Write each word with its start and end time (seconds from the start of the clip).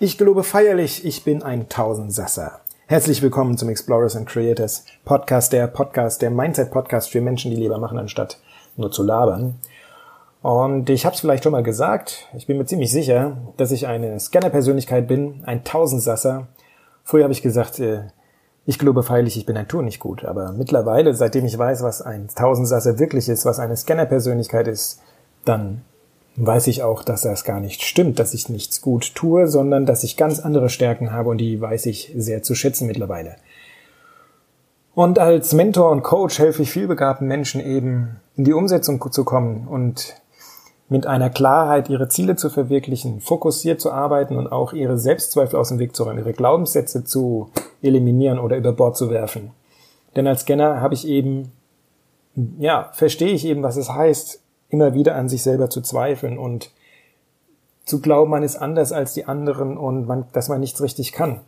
Ich 0.00 0.16
gelobe 0.16 0.44
feierlich, 0.44 1.04
ich 1.04 1.24
bin 1.24 1.42
ein 1.42 1.68
Tausendsasser. 1.68 2.60
Herzlich 2.86 3.20
willkommen 3.20 3.58
zum 3.58 3.68
Explorers 3.68 4.14
and 4.14 4.28
Creators 4.28 4.84
Podcast, 5.04 5.52
der 5.52 5.66
Podcast, 5.66 6.22
der 6.22 6.30
Mindset-Podcast 6.30 7.10
für 7.10 7.20
Menschen, 7.20 7.50
die 7.50 7.56
lieber 7.56 7.78
machen, 7.78 7.98
anstatt 7.98 8.38
nur 8.76 8.92
zu 8.92 9.02
labern. 9.02 9.56
Und 10.40 10.88
ich 10.88 11.04
habe 11.04 11.16
es 11.16 11.20
vielleicht 11.20 11.42
schon 11.42 11.50
mal 11.50 11.64
gesagt, 11.64 12.28
ich 12.36 12.46
bin 12.46 12.58
mir 12.58 12.64
ziemlich 12.64 12.92
sicher, 12.92 13.38
dass 13.56 13.72
ich 13.72 13.88
eine 13.88 14.20
Scanner-Persönlichkeit 14.20 15.08
bin, 15.08 15.42
ein 15.46 15.64
Tausendsasser. 15.64 16.46
Früher 17.02 17.24
habe 17.24 17.32
ich 17.32 17.42
gesagt, 17.42 17.80
äh, 17.80 18.02
ich 18.66 18.78
gelobe 18.78 19.02
feierlich, 19.02 19.36
ich 19.36 19.46
bin 19.46 19.56
ein 19.56 19.66
Tour 19.66 19.82
nicht 19.82 19.98
gut. 19.98 20.24
Aber 20.24 20.52
mittlerweile, 20.52 21.12
seitdem 21.12 21.44
ich 21.44 21.58
weiß, 21.58 21.82
was 21.82 22.02
ein 22.02 22.28
Tausendsasser 22.28 23.00
wirklich 23.00 23.28
ist, 23.28 23.44
was 23.44 23.58
eine 23.58 23.76
Scanner-Persönlichkeit 23.76 24.68
ist, 24.68 25.00
dann 25.44 25.82
weiß 26.38 26.68
ich 26.68 26.82
auch, 26.82 27.02
dass 27.02 27.22
das 27.22 27.44
gar 27.44 27.60
nicht 27.60 27.82
stimmt, 27.82 28.18
dass 28.18 28.34
ich 28.34 28.48
nichts 28.48 28.80
gut 28.80 29.14
tue, 29.14 29.48
sondern 29.48 29.86
dass 29.86 30.04
ich 30.04 30.16
ganz 30.16 30.40
andere 30.40 30.68
Stärken 30.68 31.12
habe 31.12 31.30
und 31.30 31.38
die 31.38 31.60
weiß 31.60 31.86
ich 31.86 32.12
sehr 32.16 32.42
zu 32.42 32.54
schätzen 32.54 32.86
mittlerweile. 32.86 33.36
Und 34.94 35.18
als 35.18 35.52
Mentor 35.52 35.90
und 35.90 36.02
Coach 36.02 36.38
helfe 36.38 36.62
ich 36.62 36.70
vielbegabten 36.70 37.28
Menschen 37.28 37.60
eben 37.60 38.20
in 38.36 38.44
die 38.44 38.52
Umsetzung 38.52 39.00
zu 39.12 39.24
kommen 39.24 39.68
und 39.68 40.16
mit 40.88 41.06
einer 41.06 41.30
Klarheit 41.30 41.90
ihre 41.90 42.08
Ziele 42.08 42.36
zu 42.36 42.50
verwirklichen, 42.50 43.20
fokussiert 43.20 43.80
zu 43.80 43.92
arbeiten 43.92 44.36
und 44.36 44.50
auch 44.50 44.72
ihre 44.72 44.98
Selbstzweifel 44.98 45.58
aus 45.58 45.68
dem 45.68 45.78
Weg 45.78 45.94
zu 45.94 46.04
räumen, 46.04 46.18
ihre 46.18 46.32
Glaubenssätze 46.32 47.04
zu 47.04 47.50
eliminieren 47.82 48.38
oder 48.38 48.56
über 48.56 48.72
Bord 48.72 48.96
zu 48.96 49.10
werfen. 49.10 49.50
Denn 50.16 50.26
als 50.26 50.40
Scanner 50.40 50.80
habe 50.80 50.94
ich 50.94 51.06
eben, 51.06 51.52
ja, 52.58 52.90
verstehe 52.94 53.32
ich 53.32 53.44
eben, 53.44 53.62
was 53.62 53.76
es 53.76 53.90
heißt, 53.90 54.40
immer 54.70 54.94
wieder 54.94 55.14
an 55.14 55.28
sich 55.28 55.42
selber 55.42 55.70
zu 55.70 55.80
zweifeln 55.80 56.38
und 56.38 56.70
zu 57.84 58.00
glauben, 58.00 58.30
man 58.30 58.42
ist 58.42 58.56
anders 58.56 58.92
als 58.92 59.14
die 59.14 59.24
anderen 59.24 59.78
und 59.78 60.06
man, 60.06 60.26
dass 60.32 60.48
man 60.48 60.60
nichts 60.60 60.82
richtig 60.82 61.12
kann. 61.12 61.40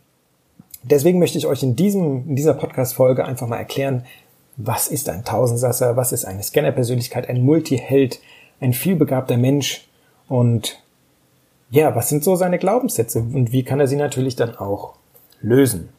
Deswegen 0.83 1.19
möchte 1.19 1.37
ich 1.37 1.45
euch 1.45 1.61
in 1.61 1.75
diesem, 1.75 2.29
in 2.29 2.35
dieser 2.35 2.55
Podcast-Folge 2.55 3.25
einfach 3.25 3.47
mal 3.47 3.57
erklären, 3.57 4.05
was 4.57 4.87
ist 4.87 5.07
ein 5.09 5.23
Tausendsasser, 5.23 5.95
was 5.95 6.11
ist 6.11 6.25
eine 6.25 6.41
Scanner-Persönlichkeit, 6.41 7.29
ein 7.29 7.43
Multiheld, 7.43 8.19
ein 8.59 8.73
vielbegabter 8.73 9.37
Mensch 9.37 9.87
und 10.27 10.81
ja, 11.69 11.95
was 11.95 12.09
sind 12.09 12.23
so 12.23 12.35
seine 12.35 12.59
Glaubenssätze 12.59 13.19
und 13.19 13.51
wie 13.51 13.63
kann 13.63 13.79
er 13.79 13.87
sie 13.87 13.95
natürlich 13.95 14.35
dann 14.35 14.55
auch 14.55 14.95
lösen? 15.39 15.89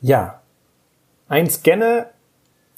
Ja, 0.00 0.40
ein 1.28 1.48
Scanner, 1.48 2.06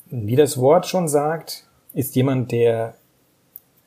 wie 0.07 0.37
das 0.37 0.59
Wort 0.59 0.87
schon 0.87 1.09
sagt, 1.09 1.67
ist 1.95 2.15
jemand, 2.15 2.53
der 2.53 2.95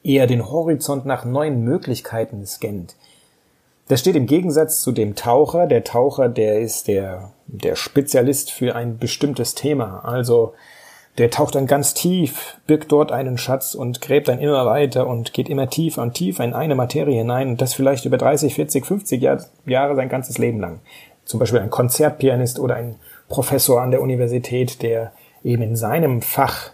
eher 0.04 0.28
den 0.28 0.50
Horizont 0.50 1.06
nach 1.06 1.26
neuen 1.26 1.64
Möglichkeiten 1.64 2.46
scannt. 2.46 2.96
Das 3.88 4.00
steht 4.00 4.16
im 4.16 4.28
Gegensatz 4.28 4.82
zu 4.82 4.92
dem 4.92 5.16
Taucher. 5.16 5.68
Der 5.68 5.84
Taucher, 5.84 6.30
der 6.30 6.60
ist 6.60 6.88
der, 6.88 7.32
der 7.48 7.76
Spezialist 7.76 8.52
für 8.52 8.76
ein 8.76 8.98
bestimmtes 8.98 9.56
Thema. 9.56 10.00
Also 10.06 10.54
der 11.18 11.30
taucht 11.30 11.56
dann 11.56 11.68
ganz 11.68 11.94
tief, 11.94 12.58
birgt 12.66 12.92
dort 12.92 13.12
einen 13.12 13.38
Schatz 13.38 13.76
und 13.76 14.02
gräbt 14.02 14.30
dann 14.30 14.40
immer 14.40 14.66
weiter 14.66 15.06
und 15.06 15.34
geht 15.34 15.48
immer 15.48 15.70
tiefer 15.70 16.02
und 16.02 16.14
tiefer 16.16 16.44
in 16.44 16.54
eine 16.54 16.76
Materie 16.76 17.18
hinein 17.18 17.50
und 17.50 17.62
das 17.62 17.74
vielleicht 17.74 18.06
über 18.06 18.18
30, 18.18 18.56
40, 18.56 18.86
50 18.86 19.22
Jahr, 19.22 19.44
Jahre 19.66 19.96
sein 19.96 20.10
ganzes 20.10 20.38
Leben 20.38 20.60
lang. 20.60 20.80
Zum 21.26 21.40
Beispiel 21.40 21.60
ein 21.60 21.70
Konzertpianist 21.70 22.58
oder 22.58 22.76
ein 22.76 22.96
Professor 23.30 23.82
an 23.82 23.92
der 23.92 24.02
Universität, 24.02 24.82
der 24.82 25.12
eben 25.44 25.62
in 25.62 25.76
seinem 25.76 26.22
Fach 26.22 26.72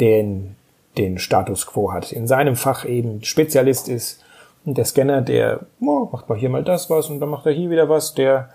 den 0.00 0.54
den 0.98 1.18
Status 1.18 1.66
quo 1.66 1.92
hat, 1.92 2.12
in 2.12 2.26
seinem 2.26 2.56
Fach 2.56 2.84
eben 2.84 3.22
Spezialist 3.24 3.88
ist. 3.88 4.22
Und 4.64 4.76
der 4.76 4.84
Scanner, 4.84 5.22
der 5.22 5.60
oh, 5.80 6.08
macht 6.12 6.28
mal 6.28 6.36
hier 6.36 6.50
mal 6.50 6.64
das 6.64 6.90
was 6.90 7.08
und 7.08 7.20
dann 7.20 7.30
macht 7.30 7.46
er 7.46 7.52
hier 7.52 7.70
wieder 7.70 7.88
was. 7.88 8.14
Der, 8.14 8.50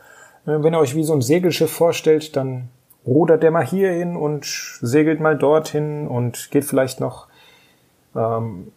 äh, 0.46 0.62
wenn 0.62 0.74
ihr 0.74 0.80
euch 0.80 0.96
wie 0.96 1.04
so 1.04 1.14
ein 1.14 1.22
Segelschiff 1.22 1.72
vorstellt, 1.72 2.36
dann 2.36 2.70
rudert 3.06 3.44
der 3.44 3.52
mal 3.52 3.66
hier 3.66 3.92
hin 3.92 4.16
und 4.16 4.46
segelt 4.46 5.20
mal 5.20 5.38
dorthin 5.38 6.08
und 6.08 6.52
geht 6.52 6.66
vielleicht 6.66 7.00
noch, 7.00 7.28
ähm, 8.16 8.72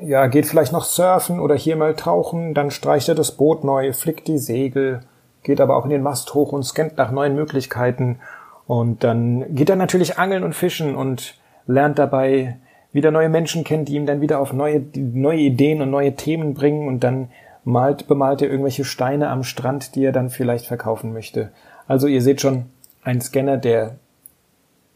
ja, 0.00 0.26
geht 0.26 0.46
vielleicht 0.46 0.72
noch 0.72 0.84
surfen 0.84 1.40
oder 1.40 1.54
hier 1.54 1.76
mal 1.76 1.94
tauchen, 1.94 2.54
dann 2.54 2.70
streicht 2.70 3.08
er 3.08 3.14
das 3.14 3.32
Boot 3.32 3.64
neu, 3.64 3.92
flickt 3.92 4.28
die 4.28 4.38
Segel, 4.38 5.00
geht 5.42 5.60
aber 5.60 5.76
auch 5.76 5.84
in 5.84 5.90
den 5.90 6.02
Mast 6.02 6.34
hoch 6.34 6.52
und 6.52 6.62
scannt 6.62 6.96
nach 6.96 7.10
neuen 7.10 7.34
Möglichkeiten 7.34 8.18
und 8.66 9.04
dann 9.04 9.54
geht 9.54 9.70
er 9.70 9.76
natürlich 9.76 10.18
angeln 10.18 10.42
und 10.42 10.54
fischen 10.54 10.94
und 10.96 11.38
lernt 11.66 11.98
dabei 11.98 12.58
wieder 12.94 13.10
neue 13.10 13.28
Menschen 13.28 13.64
kennt, 13.64 13.88
die 13.88 13.96
ihm 13.96 14.06
dann 14.06 14.22
wieder 14.22 14.40
auf 14.40 14.54
neue, 14.54 14.82
neue 14.94 15.40
Ideen 15.40 15.82
und 15.82 15.90
neue 15.90 16.14
Themen 16.14 16.54
bringen 16.54 16.88
und 16.88 17.00
dann 17.00 17.28
malt, 17.64 18.06
bemalt 18.06 18.40
er 18.40 18.48
irgendwelche 18.48 18.84
Steine 18.84 19.28
am 19.28 19.42
Strand, 19.42 19.96
die 19.96 20.04
er 20.04 20.12
dann 20.12 20.30
vielleicht 20.30 20.66
verkaufen 20.66 21.12
möchte. 21.12 21.50
Also 21.86 22.06
ihr 22.06 22.22
seht 22.22 22.40
schon, 22.40 22.66
ein 23.02 23.20
Scanner, 23.20 23.58
der 23.58 23.96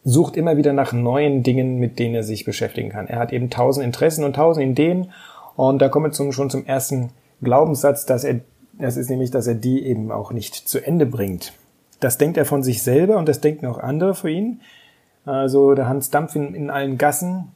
sucht 0.04 0.36
immer 0.36 0.56
wieder 0.56 0.72
nach 0.72 0.92
neuen 0.92 1.42
Dingen, 1.42 1.78
mit 1.78 1.98
denen 1.98 2.14
er 2.14 2.22
sich 2.22 2.44
beschäftigen 2.44 2.88
kann. 2.88 3.08
Er 3.08 3.18
hat 3.18 3.32
eben 3.32 3.50
tausend 3.50 3.84
Interessen 3.84 4.24
und 4.24 4.36
tausend 4.36 4.64
Ideen 4.64 5.10
und 5.56 5.82
da 5.82 5.88
kommen 5.88 6.06
wir 6.06 6.12
zum, 6.12 6.32
schon 6.32 6.50
zum 6.50 6.64
ersten 6.64 7.10
Glaubenssatz, 7.42 8.06
dass 8.06 8.24
er, 8.24 8.40
das 8.74 8.96
ist 8.96 9.10
nämlich, 9.10 9.30
dass 9.30 9.46
er 9.46 9.56
die 9.56 9.84
eben 9.84 10.12
auch 10.12 10.32
nicht 10.32 10.54
zu 10.54 10.78
Ende 10.78 11.04
bringt. 11.04 11.52
Das 12.00 12.16
denkt 12.16 12.36
er 12.36 12.44
von 12.44 12.62
sich 12.62 12.82
selber 12.82 13.18
und 13.18 13.28
das 13.28 13.40
denken 13.40 13.66
auch 13.66 13.78
andere 13.78 14.14
für 14.14 14.30
ihn. 14.30 14.60
Also 15.24 15.74
der 15.74 15.88
Hans 15.88 16.10
Dampf 16.10 16.36
in, 16.36 16.54
in 16.54 16.70
allen 16.70 16.96
Gassen, 16.96 17.48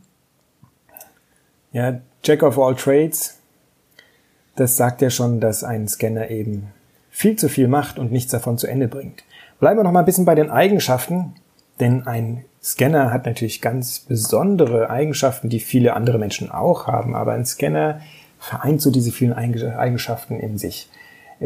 ja, 1.73 2.01
Jack 2.23 2.43
of 2.43 2.59
all 2.59 2.75
trades, 2.75 3.39
das 4.57 4.77
sagt 4.77 5.03
ja 5.03 5.11
schon, 5.11 5.41
dass 5.41 5.65
ein 5.65 5.89
Scanner 5.89 6.31
eben 6.31 6.69
viel 7.11 7.37
zu 7.37 7.49
viel 7.49 7.69
macht 7.69 7.99
und 7.99 8.13
nichts 8.13 8.33
davon 8.33 8.59
zu 8.59 8.67
Ende 8.67 8.89
bringt. 8.89 9.25
Bleiben 9.61 9.79
wir 9.79 9.85
noch 9.85 9.93
mal 9.93 10.01
ein 10.01 10.07
bisschen 10.07 10.25
bei 10.25 10.35
den 10.35 10.51
Eigenschaften, 10.51 11.35
denn 11.81 12.07
ein 12.07 12.45
Scanner 12.63 13.13
hat 13.13 13.27
natürlich 13.27 13.61
ganz 13.61 14.01
besondere 14.01 14.91
Eigenschaften, 14.91 15.49
die 15.49 15.61
viele 15.61 15.95
andere 15.95 16.19
Menschen 16.19 16.51
auch 16.51 16.87
haben, 16.87 17.15
aber 17.15 17.33
ein 17.33 17.45
Scanner 17.45 18.01
vereint 18.39 18.83
so 18.83 18.91
diese 18.91 19.13
vielen 19.13 19.33
Eigenschaften 19.33 20.39
in 20.39 20.59
sich. 20.59 20.89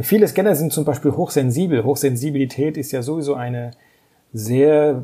Viele 0.03 0.29
Scanner 0.29 0.55
sind 0.57 0.73
zum 0.73 0.85
Beispiel 0.85 1.13
hochsensibel. 1.13 1.85
Hochsensibilität 1.85 2.77
ist 2.77 2.93
ja 2.93 3.03
sowieso 3.03 3.35
eine 3.35 3.71
sehr 4.33 5.03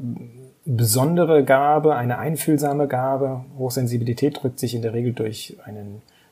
besondere 0.64 1.44
Gabe, 1.44 1.96
eine 1.96 2.18
einfühlsame 2.18 2.86
Gabe. 2.86 3.44
Hochsensibilität 3.58 4.42
drückt 4.42 4.58
sich 4.58 4.74
in 4.74 4.82
der 4.82 4.94
Regel 4.94 5.12
durch 5.12 5.56
eine 5.64 5.84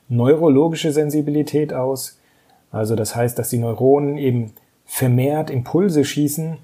neurologische 0.09 0.93
Sensibilität 0.93 1.73
aus. 1.73 2.19
Also 2.71 2.95
das 2.95 3.17
heißt, 3.17 3.39
dass 3.39 3.51
die 3.51 3.59
Neuronen 3.59 4.19
eben 4.19 4.53
vermehrt 4.87 5.51
Impulse 5.51 6.05
schießen 6.05 6.59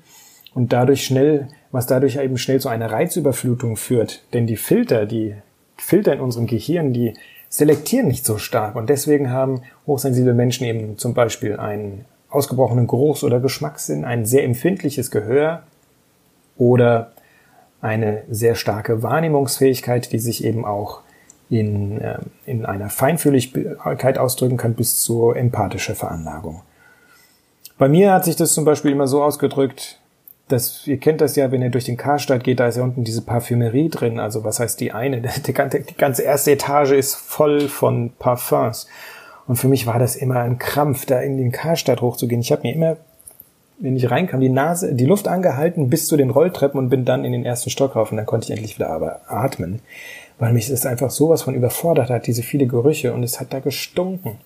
und 0.55 0.73
dadurch 0.73 1.05
schnell, 1.05 1.49
was 1.71 1.87
dadurch 1.87 2.17
eben 2.17 2.39
schnell 2.39 2.61
zu 2.61 2.69
einer 2.69 2.91
Reizüberflutung 2.91 3.77
führt. 3.77 4.23
Denn 4.33 4.47
die 4.47 4.57
Filter, 4.57 5.07
die 5.07 5.35
Filter 5.77 6.13
in 6.13 6.21
unserem 6.21 6.47
Gehirn, 6.47 6.93
die 6.93 7.15
selektieren 7.49 8.09
nicht 8.09 8.25
so 8.25 8.39
stark 8.39 8.77
und 8.77 8.91
deswegen 8.91 9.31
haben 9.31 9.63
hochsensible 9.87 10.35
Menschen 10.35 10.67
eben 10.67 10.99
zum 10.99 11.15
Beispiel 11.15 11.57
einen 11.57 12.05
ausgebrochenen 12.29 12.87
Geruchs- 12.87 13.25
oder 13.25 13.41
Geschmackssinn, 13.41 14.05
ein 14.05 14.27
sehr 14.27 14.45
empfindliches 14.45 15.11
Gehör 15.11 15.63
oder 16.59 17.13
eine 17.81 18.23
sehr 18.31 18.55
starke 18.55 19.03
Wahrnehmungsfähigkeit, 19.03 20.13
die 20.13 20.19
sich 20.19 20.45
eben 20.45 20.65
auch 20.65 21.01
in, 21.49 22.01
äh, 22.01 22.19
in 22.45 22.65
einer 22.67 22.91
Feinfühligkeit 22.91 24.19
ausdrücken 24.19 24.57
kann 24.57 24.75
bis 24.75 25.01
zur 25.01 25.37
empathische 25.37 25.95
Veranlagung. 25.95 26.63
Bei 27.79 27.89
mir 27.89 28.13
hat 28.13 28.25
sich 28.25 28.37
das 28.37 28.55
zum 28.55 28.65
Beispiel 28.65 28.93
immer 28.93 29.07
so 29.07 29.23
ausgedrückt, 29.23 30.01
dass 30.49 30.87
ihr 30.87 30.99
kennt 30.99 31.21
das 31.21 31.37
ja, 31.37 31.51
wenn 31.51 31.63
ihr 31.63 31.71
durch 31.71 31.85
den 31.85 31.97
Karstadt 31.97 32.45
geht, 32.45 32.61
da 32.61 32.69
ist 32.69 32.77
ja 32.77 32.85
unten 32.85 33.05
diese 33.05 33.23
Parfümerie 33.23 33.89
drin. 33.89 34.19
Also 34.19 34.45
was 34.45 34.61
heißt 34.61 34.81
die 34.81 34.93
eine? 34.93 35.21
Die 35.47 35.53
ganze, 35.53 35.81
die 35.81 35.97
ganze 35.97 36.23
erste 36.23 36.53
Etage 36.53 36.93
ist 36.93 37.15
voll 37.15 37.69
von 37.69 38.13
Parfums. 38.19 38.87
Und 39.47 39.57
für 39.57 39.69
mich 39.69 39.87
war 39.87 39.99
das 39.99 40.17
immer 40.17 40.41
ein 40.41 40.59
Krampf, 40.59 41.07
da 41.07 41.21
in 41.21 41.37
den 41.37 41.53
Karstadt 41.53 42.01
hochzugehen. 42.01 42.41
Ich 42.41 42.51
habe 42.51 42.63
mir 42.63 42.75
immer 42.75 42.97
wenn 43.79 43.97
ich 43.97 44.11
reinkam, 44.11 44.41
die 44.41 44.49
Nase, 44.49 44.95
die 44.95 45.05
Luft 45.05 45.29
angehalten 45.29 45.91
bis 45.91 46.07
zu 46.07 46.17
den 46.17 46.31
Rolltreppen 46.31 46.79
und 46.79 46.89
bin 46.89 47.05
dann 47.05 47.25
in 47.25 47.33
den 47.33 47.45
ersten 47.45 47.71
Stock 47.71 47.97
rauf 47.97 48.11
und 48.11 48.17
dann 48.17 48.27
konnte 48.27 48.47
ich 48.47 48.51
endlich 48.51 48.79
wieder 48.79 48.91
aber 48.91 49.21
atmen, 49.27 49.81
weil 50.39 50.53
mich 50.53 50.69
das 50.69 50.87
einfach 50.87 51.11
sowas 51.11 51.43
von 51.43 51.55
überfordert 51.55 52.11
hat, 52.11 52.27
diese 52.27 52.43
viele 52.43 52.67
Gerüche 52.67 53.13
und 53.13 53.23
es 53.23 53.41
hat 53.41 53.53
da 53.53 53.61
gestunken. 53.61 54.39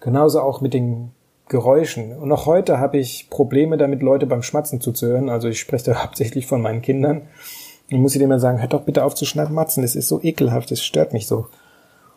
Genauso 0.00 0.40
auch 0.40 0.60
mit 0.60 0.74
den 0.74 1.12
Geräuschen. 1.48 2.16
Und 2.16 2.28
noch 2.28 2.46
heute 2.46 2.78
habe 2.78 2.98
ich 2.98 3.28
Probleme 3.30 3.76
damit, 3.76 4.02
Leute 4.02 4.26
beim 4.26 4.42
Schmatzen 4.42 4.80
zuzuhören. 4.80 5.28
Also 5.28 5.48
ich 5.48 5.60
spreche 5.60 5.92
da 5.92 5.94
hauptsächlich 6.02 6.46
von 6.46 6.60
meinen 6.60 6.82
Kindern. 6.82 7.22
Und 7.90 8.00
muss 8.00 8.14
ich 8.14 8.18
denen 8.18 8.30
mal 8.30 8.40
sagen, 8.40 8.60
hört 8.60 8.72
doch 8.72 8.82
bitte 8.82 9.04
auf 9.04 9.14
zu 9.14 9.26
schmatzen, 9.26 9.82
das 9.82 9.94
ist 9.94 10.08
so 10.08 10.20
ekelhaft, 10.22 10.70
das 10.70 10.82
stört 10.82 11.12
mich 11.12 11.26
so. 11.26 11.46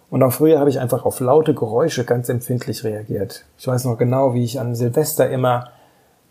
Und 0.10 0.24
auch 0.24 0.32
früher 0.32 0.60
habe 0.60 0.70
ich 0.70 0.80
einfach 0.80 1.06
auf 1.06 1.20
laute 1.20 1.54
Geräusche 1.54 2.06
ganz 2.06 2.30
empfindlich 2.30 2.84
reagiert. 2.84 3.46
Ich 3.58 3.68
weiß 3.68 3.84
noch 3.86 3.98
genau, 3.98 4.34
wie 4.34 4.44
ich 4.44 4.60
an 4.60 4.74
Silvester 4.74 5.30
immer 5.30 5.70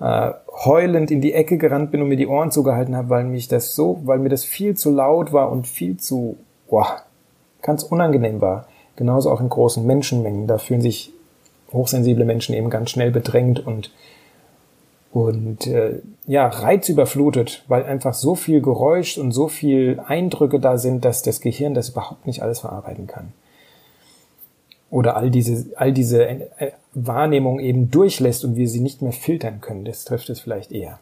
äh, 0.00 0.30
heulend 0.64 1.10
in 1.10 1.20
die 1.20 1.32
Ecke 1.32 1.58
gerannt 1.58 1.90
bin 1.90 2.02
und 2.02 2.08
mir 2.08 2.16
die 2.16 2.26
Ohren 2.26 2.50
zugehalten 2.50 2.96
habe, 2.96 3.10
weil 3.10 3.24
mich 3.24 3.48
das 3.48 3.74
so, 3.74 4.00
weil 4.04 4.18
mir 4.18 4.28
das 4.28 4.44
viel 4.44 4.76
zu 4.76 4.90
laut 4.90 5.32
war 5.32 5.50
und 5.50 5.66
viel 5.66 5.96
zu, 5.96 6.36
boah, 6.68 7.02
ganz 7.62 7.82
unangenehm 7.82 8.40
war. 8.40 8.66
Genauso 8.96 9.30
auch 9.30 9.40
in 9.40 9.48
großen 9.48 9.84
Menschenmengen. 9.84 10.46
Da 10.46 10.58
fühlen 10.58 10.80
sich 10.80 11.12
hochsensible 11.72 12.24
Menschen 12.24 12.54
eben 12.54 12.70
ganz 12.70 12.90
schnell 12.90 13.10
bedrängt 13.10 13.66
und 13.66 13.90
und 15.14 15.68
äh, 15.68 16.00
ja 16.26 16.48
reizüberflutet, 16.48 17.64
weil 17.68 17.84
einfach 17.84 18.14
so 18.14 18.34
viel 18.34 18.60
Geräusch 18.60 19.16
und 19.16 19.30
so 19.30 19.46
viel 19.46 20.00
Eindrücke 20.04 20.58
da 20.58 20.76
sind, 20.76 21.04
dass 21.04 21.22
das 21.22 21.40
Gehirn 21.40 21.72
das 21.72 21.90
überhaupt 21.90 22.26
nicht 22.26 22.42
alles 22.42 22.58
verarbeiten 22.58 23.06
kann. 23.06 23.32
Oder 24.94 25.16
all 25.16 25.28
diese 25.28 25.66
all 25.74 25.92
diese 25.92 26.24
äh, 26.24 26.70
Wahrnehmung 26.92 27.58
eben 27.58 27.90
durchlässt 27.90 28.44
und 28.44 28.54
wir 28.54 28.68
sie 28.68 28.78
nicht 28.78 29.02
mehr 29.02 29.10
filtern 29.10 29.60
können. 29.60 29.84
Das 29.84 30.04
trifft 30.04 30.30
es 30.30 30.38
vielleicht 30.38 30.70
eher. 30.70 31.00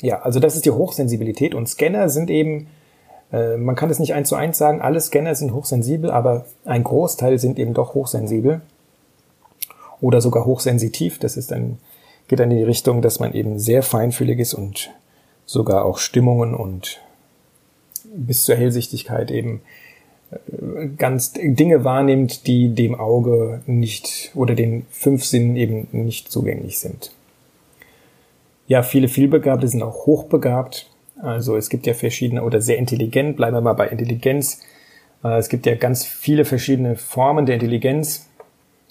Ja, 0.00 0.22
also 0.22 0.40
das 0.40 0.56
ist 0.56 0.64
die 0.64 0.72
Hochsensibilität 0.72 1.54
und 1.54 1.68
Scanner 1.68 2.08
sind 2.08 2.30
eben 2.30 2.66
äh, 3.32 3.56
man 3.56 3.76
kann 3.76 3.90
es 3.90 4.00
nicht 4.00 4.12
eins 4.12 4.30
zu 4.30 4.34
eins 4.34 4.58
sagen, 4.58 4.80
alle 4.80 5.00
Scanner 5.00 5.36
sind 5.36 5.52
hochsensibel, 5.52 6.10
aber 6.10 6.46
ein 6.64 6.82
Großteil 6.82 7.38
sind 7.38 7.60
eben 7.60 7.74
doch 7.74 7.94
hochsensibel 7.94 8.60
oder 10.00 10.20
sogar 10.20 10.44
hochsensitiv. 10.44 11.20
Das 11.20 11.36
ist 11.36 11.52
dann, 11.52 11.78
geht 12.26 12.40
dann 12.40 12.50
in 12.50 12.58
die 12.58 12.64
Richtung, 12.64 13.02
dass 13.02 13.20
man 13.20 13.34
eben 13.34 13.60
sehr 13.60 13.84
feinfühlig 13.84 14.40
ist 14.40 14.54
und 14.54 14.90
sogar 15.46 15.84
auch 15.84 15.98
Stimmungen 15.98 16.56
und 16.56 17.00
bis 18.04 18.42
zur 18.42 18.56
Hellsichtigkeit 18.56 19.30
eben 19.30 19.60
ganz 20.98 21.32
Dinge 21.32 21.84
wahrnimmt, 21.84 22.46
die 22.46 22.74
dem 22.74 22.94
Auge 22.94 23.62
nicht 23.66 24.30
oder 24.34 24.54
den 24.54 24.86
fünf 24.90 25.24
Sinnen 25.24 25.56
eben 25.56 25.88
nicht 25.92 26.30
zugänglich 26.30 26.78
sind. 26.78 27.12
Ja, 28.66 28.82
viele 28.82 29.08
vielbegabte 29.08 29.66
sind 29.66 29.82
auch 29.82 30.06
hochbegabt. 30.06 30.90
Also 31.20 31.56
es 31.56 31.70
gibt 31.70 31.86
ja 31.86 31.94
verschiedene 31.94 32.44
oder 32.44 32.60
sehr 32.60 32.76
intelligent, 32.76 33.36
bleiben 33.36 33.56
wir 33.56 33.60
mal 33.62 33.72
bei 33.72 33.88
Intelligenz. 33.88 34.60
Äh, 35.24 35.38
es 35.38 35.48
gibt 35.48 35.66
ja 35.66 35.74
ganz 35.74 36.04
viele 36.04 36.44
verschiedene 36.44 36.96
Formen 36.96 37.46
der 37.46 37.54
Intelligenz. 37.54 38.26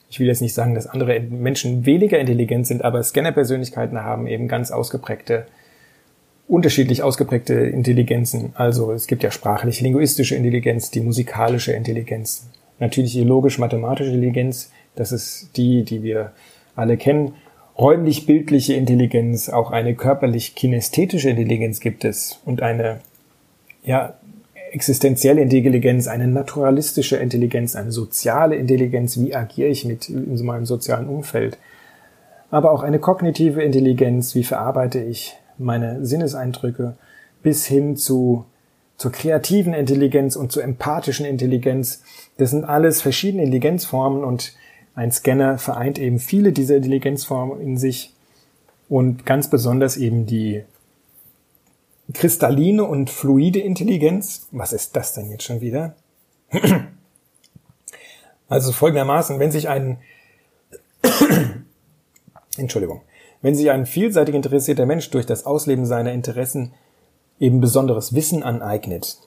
Ich 0.10 0.20
will 0.20 0.28
jetzt 0.28 0.42
nicht 0.42 0.54
sagen, 0.54 0.74
dass 0.74 0.88
andere 0.88 1.20
Menschen 1.20 1.86
weniger 1.86 2.18
intelligent 2.18 2.66
sind, 2.66 2.84
aber 2.84 3.04
Scanner-Persönlichkeiten 3.04 4.02
haben 4.02 4.26
eben 4.26 4.48
ganz 4.48 4.72
ausgeprägte, 4.72 5.46
unterschiedlich 6.48 7.04
ausgeprägte 7.04 7.54
Intelligenzen. 7.54 8.52
Also 8.56 8.92
es 8.92 9.08
gibt 9.08 9.24
ja 9.24 9.32
sprachliche, 9.32 9.84
linguistische 9.84 10.36
Intelligenz, 10.36 10.92
die 10.92 11.02
musikalische 11.02 11.74
Intelligenz, 11.74 12.48
natürlich 12.80 13.12
die 13.14 13.24
logisch-mathematische 13.24 14.12
Intelligenz, 14.12 14.72
das 14.96 15.12
ist 15.12 15.50
die, 15.58 15.84
die 15.84 16.04
wir 16.04 16.32
alle 16.76 16.98
kennen. 16.98 17.34
Räumlich-bildliche 17.78 18.74
Intelligenz, 18.74 19.50
auch 19.50 19.72
eine 19.72 19.94
körperlich-kinästhetische 19.94 21.30
Intelligenz 21.30 21.80
gibt 21.80 22.06
es 22.06 22.40
und 22.46 22.62
eine 22.62 23.00
ja, 23.84 24.16
existenzielle 24.72 25.42
Intelligenz, 25.42 26.08
eine 26.08 26.28
naturalistische 26.28 27.18
Intelligenz, 27.18 27.76
eine 27.76 27.92
soziale 27.92 28.56
Intelligenz, 28.56 29.20
wie 29.20 29.36
agiere 29.36 29.70
ich 29.70 29.86
mit 29.86 30.10
in 30.10 30.44
meinem 30.46 30.66
sozialen 30.66 31.08
Umfeld, 31.08 31.58
aber 32.50 32.72
auch 32.72 32.84
eine 32.84 33.00
kognitive 33.00 33.62
Intelligenz, 33.62 34.34
wie 34.34 34.44
verarbeite 34.44 35.00
ich 35.00 35.36
meine 35.58 36.06
Sinneseindrücke, 36.06 36.98
bis 37.42 37.66
hin 37.66 37.98
zu 37.98 38.46
zur 38.98 39.12
kreativen 39.12 39.74
Intelligenz 39.74 40.36
und 40.36 40.52
zur 40.52 40.64
empathischen 40.64 41.26
Intelligenz. 41.26 42.02
Das 42.38 42.50
sind 42.50 42.66
alles 42.66 43.02
verschiedene 43.02 43.44
Intelligenzformen 43.44 44.24
und 44.24 44.56
ein 44.96 45.12
Scanner 45.12 45.60
vereint 45.60 46.00
eben 46.00 46.18
viele 46.18 46.52
dieser 46.52 46.78
Intelligenzformen 46.78 47.62
in 47.62 47.78
sich 47.78 48.14
und 48.90 49.26
ganz 49.26 49.50
besonders 49.50 49.98
eben 49.98 50.26
die 50.26 50.64
kristalline 52.14 52.84
und 52.84 53.10
fluide 53.10 53.60
Intelligenz. 53.60 54.48
Was 54.52 54.74
ist 54.74 54.96
das 54.96 55.14
denn 55.14 55.30
jetzt 55.30 55.44
schon 55.44 55.62
wieder? 55.62 55.96
Also 58.50 58.72
folgendermaßen, 58.72 59.40
wenn 59.40 59.52
sich 59.52 59.68
ein 59.68 60.00
Entschuldigung, 62.58 63.02
wenn 63.42 63.56
sich 63.56 63.70
ein 63.72 63.86
vielseitig 63.86 64.36
interessierter 64.36 64.86
Mensch 64.86 65.10
durch 65.10 65.26
das 65.26 65.46
Ausleben 65.46 65.86
seiner 65.86 66.12
Interessen 66.12 66.74
eben 67.40 67.62
besonderes 67.62 68.14
Wissen 68.14 68.44
aneignet, 68.44 69.18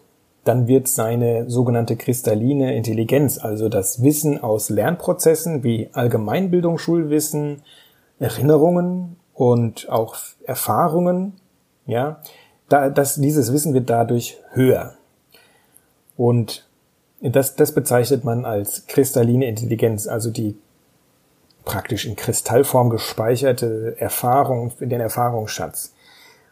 dann 0.44 0.66
wird 0.66 0.88
seine 0.88 1.48
sogenannte 1.50 1.96
kristalline 1.96 2.74
Intelligenz, 2.74 3.38
also 3.38 3.68
das 3.68 4.02
Wissen 4.02 4.42
aus 4.42 4.70
Lernprozessen 4.70 5.62
wie 5.62 5.90
Allgemeinbildung, 5.92 6.78
Schulwissen, 6.78 7.62
Erinnerungen 8.18 9.16
und 9.34 9.88
auch 9.90 10.16
Erfahrungen, 10.44 11.34
ja, 11.86 12.20
da, 12.68 12.88
das, 12.88 13.16
dieses 13.16 13.52
Wissen 13.52 13.74
wird 13.74 13.90
dadurch 13.90 14.38
höher. 14.52 14.94
Und 16.16 16.66
das, 17.20 17.56
das 17.56 17.72
bezeichnet 17.74 18.24
man 18.24 18.44
als 18.44 18.86
kristalline 18.86 19.46
Intelligenz, 19.46 20.06
also 20.06 20.30
die 20.30 20.56
praktisch 21.64 22.06
in 22.06 22.16
Kristallform 22.16 22.90
gespeicherte 22.90 23.96
Erfahrung, 23.98 24.72
den 24.80 25.00
Erfahrungsschatz. 25.00 25.94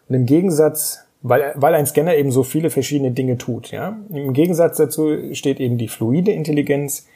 Und 0.09 0.15
im 0.15 0.27
Gegensatz, 0.27 1.01
weil, 1.23 1.53
weil 1.57 1.75
ein 1.75 1.87
Scanner 1.87 2.15
eben 2.15 2.31
so 2.31 2.43
viele 2.43 2.71
verschiedene 2.71 3.11
Dinge 3.11 3.39
tut, 3.39 3.71
ja, 3.71 3.99
im 4.11 4.33
Gegensatz 4.33 4.77
dazu 4.77 5.35
steht 5.35 5.61
eben 5.61 5.79
die 5.79 5.89
fluide 5.89 6.33
Intelligenz, 6.33 7.07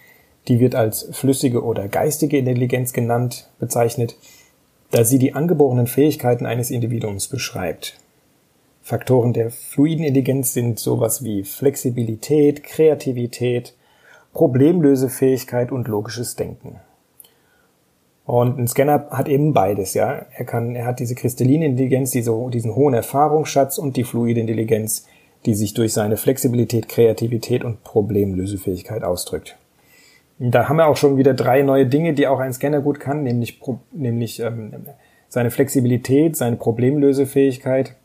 die 0.49 0.59
wird 0.61 0.75
als 0.75 1.09
flüssige 1.13 1.63
oder 1.63 1.89
geistige 1.89 2.39
Intelligenz 2.39 2.93
genannt, 2.93 3.49
bezeichnet, 3.59 4.17
da 4.91 5.05
sie 5.05 5.19
die 5.19 5.35
angeborenen 5.35 5.87
Fähigkeiten 5.87 6.47
eines 6.47 6.71
Individuums 6.71 7.29
beschreibt. 7.29 7.99
Faktoren 8.83 9.33
der 9.33 9.51
fluiden 9.51 10.05
Intelligenz 10.05 10.53
sind 10.53 10.81
sowas 10.81 11.23
wie 11.23 11.45
Flexibilität, 11.45 12.65
Kreativität, 12.65 13.75
Problemlösefähigkeit 14.33 15.71
und 15.71 15.87
logisches 15.87 16.35
Denken. 16.35 16.81
Und 18.33 18.59
ein 18.59 18.67
Scanner 18.67 19.09
hat 19.11 19.29
eben 19.29 19.53
beides, 19.53 19.93
ja. 19.93 20.25
Er 20.31 20.47
kann, 20.47 20.75
er 20.75 20.87
hat 20.87 21.01
diese 21.01 21.15
kristalline 21.15 21.67
Intelligenz, 21.67 22.13
diese, 22.13 22.35
diesen 22.51 22.75
hohen 22.75 22.95
Erfahrungsschatz 22.95 23.77
und 23.77 23.99
die 23.99 24.05
fluide 24.05 24.41
Intelligenz, 24.41 25.07
die 25.45 25.53
sich 25.53 25.75
durch 25.75 25.93
seine 25.93 26.17
Flexibilität, 26.17 26.89
Kreativität 26.89 27.63
und 27.63 27.85
Problemlösefähigkeit 27.85 29.05
ausdrückt. 29.05 29.59
Da 30.39 30.67
haben 30.67 30.77
wir 30.77 30.87
auch 30.87 30.97
schon 30.97 31.19
wieder 31.19 31.35
drei 31.35 31.61
neue 31.61 31.85
Dinge, 31.85 32.15
die 32.15 32.27
auch 32.27 32.39
ein 32.39 32.55
Scanner 32.55 32.81
gut 32.81 33.01
kann, 33.01 33.23
nämlich, 33.23 33.61
nämlich 33.93 34.41
ähm, 34.41 34.87
seine 35.29 35.51
Flexibilität, 35.51 36.35
seine 36.35 36.57
Problemlösefähigkeit 36.57 37.97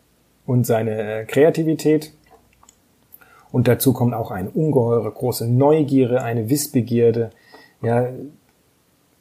und 0.46 0.65
seine 0.65 1.22
äh, 1.22 1.24
Kreativität. 1.24 2.12
Und 3.53 3.69
dazu 3.69 3.93
kommt 3.93 4.13
auch 4.13 4.31
eine 4.31 4.50
ungeheure 4.50 5.10
große 5.10 5.50
Neugierde, 5.50 6.22
eine 6.22 6.50
Wissbegierde. 6.50 7.29
Ja, 7.81 8.10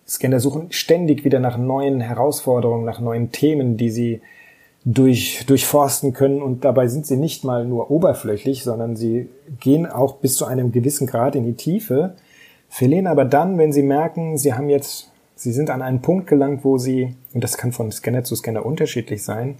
Scanner 0.08 0.40
suchen 0.40 0.70
ständig 0.70 1.24
wieder 1.24 1.40
nach 1.40 1.58
neuen 1.58 2.00
Herausforderungen, 2.00 2.84
nach 2.84 3.00
neuen 3.00 3.32
Themen, 3.32 3.76
die 3.76 3.90
sie 3.90 4.20
durch, 4.84 5.44
durchforsten 5.46 6.12
können. 6.12 6.40
Und 6.40 6.64
dabei 6.64 6.86
sind 6.86 7.06
sie 7.06 7.16
nicht 7.16 7.44
mal 7.44 7.66
nur 7.66 7.90
oberflächlich, 7.90 8.62
sondern 8.62 8.96
sie 8.96 9.28
gehen 9.60 9.86
auch 9.86 10.16
bis 10.16 10.36
zu 10.36 10.46
einem 10.46 10.72
gewissen 10.72 11.06
Grad 11.06 11.34
in 11.34 11.44
die 11.44 11.54
Tiefe, 11.54 12.14
verlieren 12.68 13.06
aber 13.06 13.24
dann, 13.24 13.58
wenn 13.58 13.72
sie 13.72 13.82
merken, 13.82 14.38
sie 14.38 14.54
haben 14.54 14.70
jetzt, 14.70 15.10
sie 15.34 15.52
sind 15.52 15.70
an 15.70 15.82
einen 15.82 16.02
Punkt 16.02 16.28
gelangt, 16.28 16.64
wo 16.64 16.78
sie, 16.78 17.14
und 17.34 17.42
das 17.42 17.58
kann 17.58 17.72
von 17.72 17.90
Scanner 17.90 18.24
zu 18.24 18.36
Scanner 18.36 18.64
unterschiedlich 18.64 19.22
sein, 19.22 19.56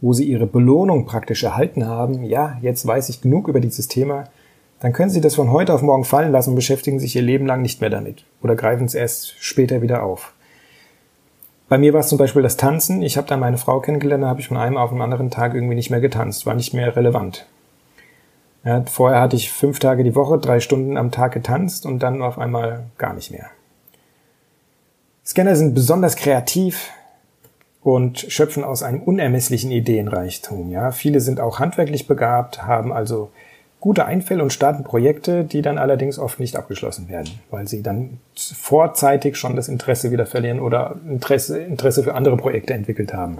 wo 0.00 0.14
sie 0.14 0.24
ihre 0.24 0.46
Belohnung 0.46 1.04
praktisch 1.04 1.44
erhalten 1.44 1.86
haben, 1.86 2.24
ja, 2.24 2.58
jetzt 2.62 2.86
weiß 2.86 3.10
ich 3.10 3.20
genug 3.20 3.48
über 3.48 3.60
dieses 3.60 3.86
Thema, 3.86 4.24
dann 4.80 4.92
können 4.92 5.10
sie 5.10 5.20
das 5.20 5.34
von 5.34 5.50
heute 5.50 5.72
auf 5.72 5.82
morgen 5.82 6.04
fallen 6.04 6.32
lassen 6.32 6.50
und 6.50 6.56
beschäftigen 6.56 6.98
sich 6.98 7.14
ihr 7.14 7.22
Leben 7.22 7.46
lang 7.46 7.62
nicht 7.62 7.80
mehr 7.80 7.90
damit 7.90 8.24
oder 8.42 8.56
greifen 8.56 8.84
es 8.84 8.94
erst 8.94 9.34
später 9.38 9.82
wieder 9.82 10.02
auf. 10.02 10.32
Bei 11.68 11.78
mir 11.78 11.92
war 11.92 12.00
es 12.00 12.08
zum 12.08 12.18
Beispiel 12.18 12.42
das 12.42 12.56
Tanzen. 12.56 13.00
Ich 13.02 13.16
habe 13.16 13.28
dann 13.28 13.38
meine 13.38 13.58
Frau 13.58 13.80
kennengelernt, 13.80 14.24
da 14.24 14.28
habe 14.28 14.40
ich 14.40 14.48
von 14.48 14.56
einem 14.56 14.76
auf 14.76 14.90
den 14.90 15.00
anderen 15.00 15.30
Tag 15.30 15.54
irgendwie 15.54 15.76
nicht 15.76 15.90
mehr 15.90 16.00
getanzt, 16.00 16.44
war 16.46 16.54
nicht 16.54 16.74
mehr 16.74 16.96
relevant. 16.96 17.46
Ja, 18.64 18.82
vorher 18.86 19.20
hatte 19.20 19.36
ich 19.36 19.52
fünf 19.52 19.78
Tage 19.78 20.02
die 20.02 20.14
Woche, 20.14 20.38
drei 20.38 20.60
Stunden 20.60 20.96
am 20.96 21.10
Tag 21.12 21.32
getanzt 21.32 21.86
und 21.86 22.00
dann 22.00 22.22
auf 22.22 22.38
einmal 22.38 22.86
gar 22.98 23.14
nicht 23.14 23.30
mehr. 23.30 23.46
Scanner 25.24 25.54
sind 25.54 25.74
besonders 25.74 26.16
kreativ, 26.16 26.90
und 27.82 28.26
schöpfen 28.28 28.64
aus 28.64 28.82
einem 28.82 29.02
unermesslichen 29.02 29.70
Ideenreichtum. 29.70 30.70
Ja, 30.70 30.92
viele 30.92 31.20
sind 31.20 31.40
auch 31.40 31.58
handwerklich 31.58 32.06
begabt, 32.06 32.62
haben 32.62 32.92
also 32.92 33.30
gute 33.80 34.04
Einfälle 34.04 34.42
und 34.42 34.52
starten 34.52 34.84
Projekte, 34.84 35.44
die 35.44 35.62
dann 35.62 35.78
allerdings 35.78 36.18
oft 36.18 36.38
nicht 36.38 36.56
abgeschlossen 36.56 37.08
werden, 37.08 37.30
weil 37.50 37.66
sie 37.66 37.82
dann 37.82 38.18
vorzeitig 38.36 39.36
schon 39.36 39.56
das 39.56 39.68
Interesse 39.68 40.10
wieder 40.10 40.26
verlieren 40.26 40.60
oder 40.60 40.96
Interesse, 41.08 41.58
Interesse 41.58 42.02
für 42.02 42.14
andere 42.14 42.36
Projekte 42.36 42.74
entwickelt 42.74 43.14
haben. 43.14 43.38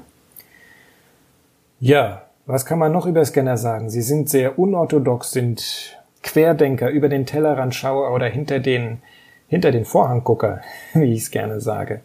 Ja, 1.78 2.22
was 2.46 2.64
kann 2.64 2.78
man 2.78 2.90
noch 2.90 3.06
über 3.06 3.24
Scanner 3.24 3.58
sagen? 3.58 3.90
Sie 3.90 4.02
sind 4.02 4.28
sehr 4.28 4.58
unorthodox, 4.58 5.30
sind 5.32 5.98
Querdenker, 6.22 6.90
über 6.90 7.08
den 7.08 7.26
Tellerrand 7.26 7.74
Schauer 7.74 8.12
oder 8.12 8.26
hinter 8.26 8.58
den, 8.58 9.02
hinter 9.46 9.72
den 9.72 9.84
Vorhanggucker, 9.84 10.62
wie 10.94 11.12
ich 11.12 11.22
es 11.22 11.30
gerne 11.30 11.60
sage. 11.60 12.00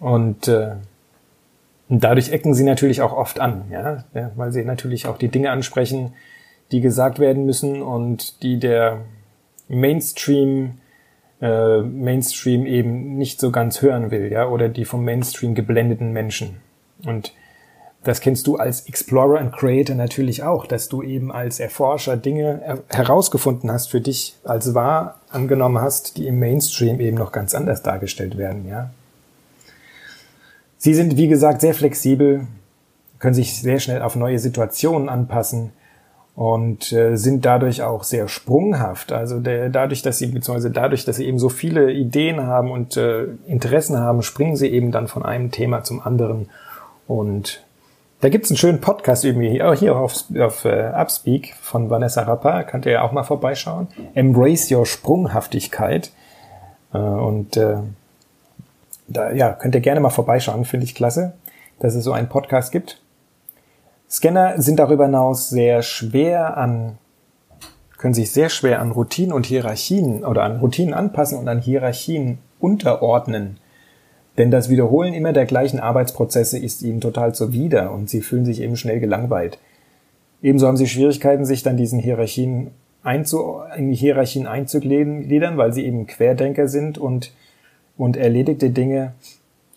Und 0.00 0.48
äh, 0.48 0.72
dadurch 1.88 2.30
ecken 2.32 2.54
sie 2.54 2.64
natürlich 2.64 3.02
auch 3.02 3.12
oft 3.12 3.40
an, 3.40 3.64
ja, 3.70 4.04
ja, 4.14 4.32
weil 4.34 4.52
sie 4.52 4.64
natürlich 4.64 5.06
auch 5.06 5.16
die 5.16 5.28
Dinge 5.28 5.50
ansprechen, 5.50 6.12
die 6.72 6.80
gesagt 6.80 7.18
werden 7.18 7.46
müssen 7.46 7.82
und 7.82 8.42
die 8.42 8.58
der 8.58 9.02
Mainstream 9.68 10.78
äh, 11.40 11.82
Mainstream 11.82 12.66
eben 12.66 13.16
nicht 13.18 13.40
so 13.40 13.50
ganz 13.50 13.82
hören 13.82 14.10
will, 14.10 14.32
ja, 14.32 14.48
oder 14.48 14.68
die 14.68 14.84
vom 14.84 15.04
Mainstream 15.04 15.54
geblendeten 15.54 16.12
Menschen. 16.12 16.56
Und 17.04 17.34
das 18.04 18.20
kennst 18.20 18.46
du 18.46 18.56
als 18.56 18.86
Explorer 18.86 19.40
und 19.40 19.52
Creator 19.52 19.96
natürlich 19.96 20.44
auch, 20.44 20.66
dass 20.66 20.88
du 20.88 21.02
eben 21.02 21.32
als 21.32 21.58
Erforscher 21.58 22.16
Dinge 22.16 22.82
herausgefunden 22.88 23.70
hast 23.70 23.90
für 23.90 24.00
dich 24.00 24.36
als 24.44 24.74
wahr 24.74 25.20
angenommen 25.28 25.80
hast, 25.80 26.16
die 26.16 26.26
im 26.26 26.38
Mainstream 26.38 27.00
eben 27.00 27.16
noch 27.16 27.32
ganz 27.32 27.54
anders 27.54 27.82
dargestellt 27.82 28.36
werden, 28.36 28.68
ja. 28.68 28.90
Sie 30.78 30.94
sind, 30.94 31.16
wie 31.16 31.26
gesagt, 31.26 31.62
sehr 31.62 31.74
flexibel, 31.74 32.46
können 33.18 33.34
sich 33.34 33.60
sehr 33.60 33.80
schnell 33.80 34.02
auf 34.02 34.14
neue 34.14 34.38
Situationen 34.38 35.08
anpassen 35.08 35.72
und 36.36 36.92
äh, 36.92 37.16
sind 37.16 37.46
dadurch 37.46 37.82
auch 37.82 38.04
sehr 38.04 38.28
sprunghaft. 38.28 39.10
Also 39.10 39.40
der, 39.40 39.70
dadurch, 39.70 40.02
dass 40.02 40.18
sie 40.18 40.26
beziehungsweise 40.26 40.70
dadurch, 40.70 41.06
dass 41.06 41.16
sie 41.16 41.26
eben 41.26 41.38
so 41.38 41.48
viele 41.48 41.90
Ideen 41.90 42.46
haben 42.46 42.70
und 42.70 42.98
äh, 42.98 43.24
Interessen 43.46 43.98
haben, 43.98 44.22
springen 44.22 44.54
sie 44.54 44.68
eben 44.68 44.92
dann 44.92 45.08
von 45.08 45.24
einem 45.24 45.50
Thema 45.50 45.82
zum 45.82 46.02
anderen. 46.02 46.50
Und 47.08 47.64
da 48.20 48.28
gibt's 48.28 48.50
einen 48.50 48.58
schönen 48.58 48.82
Podcast 48.82 49.24
irgendwie 49.24 49.48
hier, 49.48 49.72
hier 49.72 49.96
auf, 49.96 50.24
auf 50.38 50.66
äh, 50.66 50.92
Upspeak 50.94 51.54
von 51.62 51.88
Vanessa 51.88 52.22
Rappa, 52.22 52.64
könnt 52.64 52.84
ihr 52.84 52.92
ja 52.92 53.02
auch 53.02 53.12
mal 53.12 53.24
vorbeischauen. 53.24 53.88
Embrace 54.14 54.70
Your 54.70 54.84
Sprunghaftigkeit. 54.84 56.12
Äh, 56.92 56.98
und 56.98 57.56
äh, 57.56 57.76
da 59.08 59.32
ja, 59.32 59.52
könnt 59.52 59.74
ihr 59.74 59.80
gerne 59.80 60.00
mal 60.00 60.10
vorbeischauen, 60.10 60.66
finde 60.66 60.84
ich 60.84 60.94
klasse, 60.94 61.32
dass 61.78 61.94
es 61.94 62.04
so 62.04 62.12
einen 62.12 62.28
Podcast 62.28 62.72
gibt. 62.72 63.00
Scanner 64.08 64.60
sind 64.60 64.78
darüber 64.78 65.06
hinaus 65.06 65.48
sehr 65.48 65.82
schwer 65.82 66.56
an, 66.56 66.98
können 67.98 68.14
sich 68.14 68.30
sehr 68.30 68.48
schwer 68.48 68.80
an 68.80 68.92
Routinen 68.92 69.32
und 69.32 69.46
Hierarchien 69.46 70.24
oder 70.24 70.44
an 70.44 70.58
Routinen 70.58 70.94
anpassen 70.94 71.38
und 71.38 71.48
an 71.48 71.60
Hierarchien 71.60 72.38
unterordnen. 72.60 73.58
Denn 74.38 74.50
das 74.50 74.68
Wiederholen 74.68 75.14
immer 75.14 75.32
der 75.32 75.46
gleichen 75.46 75.80
Arbeitsprozesse 75.80 76.58
ist 76.58 76.82
ihnen 76.82 77.00
total 77.00 77.34
zuwider 77.34 77.90
und 77.92 78.08
sie 78.08 78.20
fühlen 78.20 78.44
sich 78.44 78.60
eben 78.60 78.76
schnell 78.76 79.00
gelangweilt. 79.00 79.58
Ebenso 80.42 80.66
haben 80.66 80.76
sie 80.76 80.86
Schwierigkeiten, 80.86 81.44
sich 81.44 81.62
dann 81.62 81.76
diesen 81.76 81.98
Hierarchien 81.98 82.70
einzu, 83.02 83.60
in 83.76 83.88
die 83.88 83.96
Hierarchien 83.96 84.46
einzugliedern, 84.46 85.56
weil 85.56 85.72
sie 85.72 85.86
eben 85.86 86.06
Querdenker 86.06 86.68
sind 86.68 86.98
und, 86.98 87.32
und 87.96 88.16
erledigte 88.16 88.70
Dinge 88.70 89.14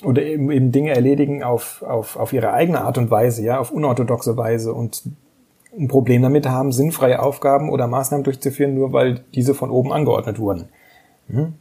oder 0.03 0.21
eben, 0.21 0.49
eben 0.51 0.71
Dinge 0.71 0.91
erledigen 0.91 1.43
auf, 1.43 1.81
auf, 1.83 2.15
auf 2.15 2.33
ihre 2.33 2.53
eigene 2.53 2.81
Art 2.81 2.97
und 2.97 3.11
Weise, 3.11 3.43
ja, 3.43 3.59
auf 3.59 3.71
unorthodoxe 3.71 4.37
Weise 4.37 4.73
und 4.73 5.03
ein 5.77 5.87
Problem 5.87 6.21
damit 6.21 6.47
haben, 6.47 6.71
sinnfreie 6.71 7.21
Aufgaben 7.21 7.69
oder 7.69 7.87
Maßnahmen 7.87 8.23
durchzuführen, 8.23 8.73
nur 8.73 8.93
weil 8.93 9.21
diese 9.35 9.53
von 9.53 9.69
oben 9.69 9.91
angeordnet 9.91 10.39
wurden. 10.39 10.69
Hm? 11.27 11.53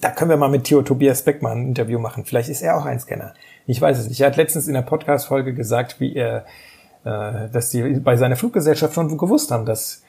Da 0.00 0.10
können 0.10 0.30
wir 0.30 0.36
mal 0.36 0.50
mit 0.50 0.64
Theo 0.64 0.82
Tobias 0.82 1.22
Beckmann 1.22 1.58
ein 1.58 1.68
Interview 1.68 1.98
machen. 1.98 2.24
Vielleicht 2.24 2.48
ist 2.48 2.62
er 2.62 2.76
auch 2.76 2.84
ein 2.84 3.00
Scanner. 3.00 3.32
Ich 3.66 3.80
weiß 3.80 3.98
es 3.98 4.08
nicht. 4.08 4.20
Er 4.20 4.26
hat 4.26 4.36
letztens 4.36 4.66
in 4.66 4.74
der 4.74 4.82
Podcast-Folge 4.82 5.54
gesagt, 5.54 6.00
wie 6.00 6.14
er, 6.14 6.44
äh, 7.04 7.48
dass 7.50 7.70
sie 7.70 8.00
bei 8.00 8.16
seiner 8.16 8.36
Fluggesellschaft 8.36 8.94
schon 8.94 9.16
gewusst 9.16 9.50
haben, 9.50 9.64
dass 9.64 10.02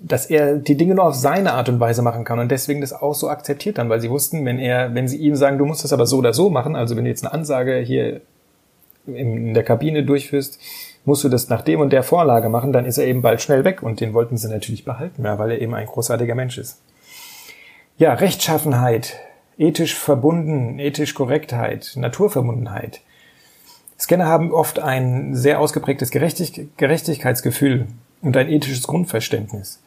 dass 0.00 0.26
er 0.26 0.56
die 0.56 0.76
Dinge 0.76 0.94
nur 0.94 1.06
auf 1.06 1.14
seine 1.14 1.52
Art 1.52 1.68
und 1.68 1.80
Weise 1.80 2.02
machen 2.02 2.24
kann 2.24 2.38
und 2.38 2.50
deswegen 2.50 2.80
das 2.80 2.92
auch 2.92 3.14
so 3.14 3.28
akzeptiert 3.28 3.78
dann, 3.78 3.88
weil 3.88 4.00
sie 4.00 4.10
wussten, 4.10 4.44
wenn 4.44 4.58
er, 4.58 4.94
wenn 4.94 5.08
sie 5.08 5.18
ihm 5.18 5.36
sagen, 5.36 5.58
du 5.58 5.64
musst 5.64 5.84
das 5.84 5.92
aber 5.92 6.06
so 6.06 6.18
oder 6.18 6.32
so 6.32 6.50
machen, 6.50 6.76
also 6.76 6.96
wenn 6.96 7.04
du 7.04 7.10
jetzt 7.10 7.24
eine 7.24 7.32
Ansage 7.32 7.78
hier 7.78 8.20
in 9.06 9.54
der 9.54 9.62
Kabine 9.62 10.04
durchführst, 10.04 10.58
musst 11.04 11.24
du 11.24 11.28
das 11.28 11.48
nach 11.48 11.62
dem 11.62 11.80
und 11.80 11.92
der 11.92 12.02
Vorlage 12.02 12.48
machen, 12.48 12.72
dann 12.72 12.86
ist 12.86 12.98
er 12.98 13.06
eben 13.06 13.22
bald 13.22 13.40
schnell 13.40 13.64
weg 13.64 13.82
und 13.82 14.00
den 14.00 14.14
wollten 14.14 14.36
sie 14.36 14.48
natürlich 14.48 14.84
behalten, 14.84 15.24
ja, 15.24 15.38
weil 15.38 15.52
er 15.52 15.60
eben 15.60 15.74
ein 15.74 15.86
großartiger 15.86 16.34
Mensch 16.34 16.58
ist. 16.58 16.80
Ja, 17.98 18.14
Rechtschaffenheit, 18.14 19.16
ethisch 19.58 19.94
verbunden, 19.94 20.78
ethisch 20.78 21.14
Korrektheit, 21.14 21.92
Naturverbundenheit. 21.96 23.02
Scanner 23.98 24.26
haben 24.26 24.52
oft 24.52 24.80
ein 24.80 25.34
sehr 25.34 25.60
ausgeprägtes 25.60 26.10
Gerechtigkeitsgefühl 26.10 27.86
und 28.24 28.36
ein 28.36 28.48
ethisches 28.48 28.86
Grundverständnis. 28.86 29.80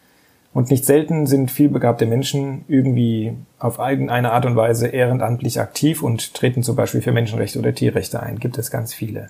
Und 0.53 0.71
nicht 0.71 0.85
selten 0.85 1.27
sind 1.27 1.51
vielbegabte 1.51 2.05
Menschen 2.05 2.63
irgendwie 2.67 3.33
auf 3.59 3.79
irgendeine 3.79 4.31
Art 4.31 4.45
und 4.45 4.55
Weise 4.55 4.87
ehrenamtlich 4.87 5.59
aktiv 5.59 6.01
und 6.01 6.33
treten 6.33 6.63
zum 6.63 6.75
Beispiel 6.75 7.01
für 7.01 7.11
Menschenrechte 7.11 7.59
oder 7.59 7.75
Tierrechte 7.75 8.23
ein. 8.23 8.39
Gibt 8.39 8.57
es 8.57 8.71
ganz 8.71 8.93
viele. 8.93 9.29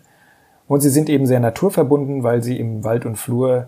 Und 0.68 0.82
sie 0.82 0.90
sind 0.90 1.10
eben 1.10 1.26
sehr 1.26 1.40
naturverbunden, 1.40 2.24
weil 2.24 2.44
sie 2.44 2.60
im 2.60 2.84
Wald 2.84 3.06
und 3.06 3.16
Flur 3.16 3.68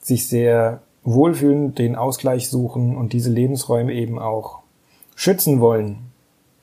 sich 0.00 0.28
sehr 0.28 0.82
wohlfühlen, 1.04 1.74
den 1.74 1.96
Ausgleich 1.96 2.48
suchen 2.48 2.96
und 2.96 3.12
diese 3.12 3.30
Lebensräume 3.30 3.92
eben 3.92 4.18
auch 4.18 4.60
schützen 5.14 5.60
wollen. 5.60 5.98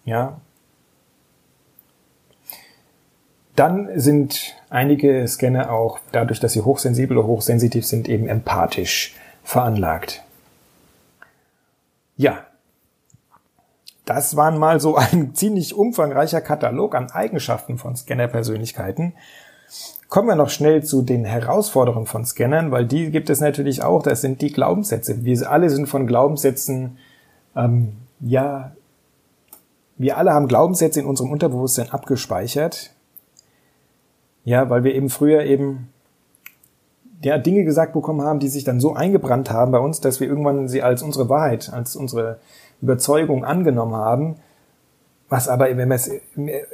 Ja. 0.06 0.40
Dann 3.60 3.90
sind 4.00 4.56
einige 4.70 5.28
Scanner 5.28 5.70
auch 5.70 6.00
dadurch, 6.14 6.40
dass 6.40 6.54
sie 6.54 6.62
hochsensibel 6.62 7.18
oder 7.18 7.28
hochsensitiv 7.28 7.86
sind, 7.86 8.08
eben 8.08 8.30
empathisch 8.30 9.18
veranlagt. 9.44 10.24
Ja, 12.16 12.46
das 14.06 14.38
waren 14.38 14.58
mal 14.58 14.80
so 14.80 14.96
ein 14.96 15.36
ziemlich 15.36 15.76
umfangreicher 15.76 16.40
Katalog 16.40 16.96
an 16.96 17.12
Eigenschaften 17.12 17.78
von 17.78 17.98
Scanner-Persönlichkeiten. 17.98 19.12
Kommen 20.08 20.30
wir 20.30 20.36
noch 20.38 20.52
schnell 20.52 20.86
zu 20.86 21.02
den 21.02 21.26
Herausforderungen 21.26 22.06
von 22.06 22.24
Scannern, 22.24 22.72
weil 22.72 22.86
die 22.86 23.12
gibt 23.12 23.30
es 23.30 23.42
natürlich 23.42 23.84
auch. 23.84 24.04
Das 24.04 24.22
sind 24.22 24.42
die 24.42 24.54
Glaubenssätze. 24.54 25.26
Wir 25.26 25.52
alle 25.52 25.70
sind 25.70 25.88
von 25.88 26.08
Glaubenssätzen, 26.08 26.98
ähm, 27.58 27.98
ja, 28.22 28.72
wir 29.98 30.18
alle 30.18 30.32
haben 30.32 30.48
Glaubenssätze 30.48 31.02
in 31.02 31.06
unserem 31.06 31.30
Unterbewusstsein 31.30 31.90
abgespeichert. 31.90 32.92
Ja, 34.50 34.68
weil 34.72 34.84
wir 34.84 34.96
eben 34.96 35.10
früher 35.10 35.44
eben 35.44 35.90
ja, 37.22 37.38
Dinge 37.38 37.66
gesagt 37.66 37.94
bekommen 37.94 38.24
haben, 38.24 38.40
die 38.40 38.48
sich 38.48 38.64
dann 38.64 38.80
so 38.80 38.96
eingebrannt 38.96 39.52
haben 39.52 39.72
bei 39.72 39.78
uns, 39.78 40.02
dass 40.02 40.20
wir 40.20 40.28
irgendwann 40.28 40.68
sie 40.68 40.82
als 40.82 41.04
unsere 41.04 41.30
Wahrheit, 41.30 41.72
als 41.72 41.96
unsere 41.96 42.40
Überzeugung 42.82 43.46
angenommen 43.46 43.94
haben, 43.94 44.38
was 45.30 45.50
aber, 45.50 45.66
wenn 45.78 45.90
wir 45.90 45.94
es 45.94 46.10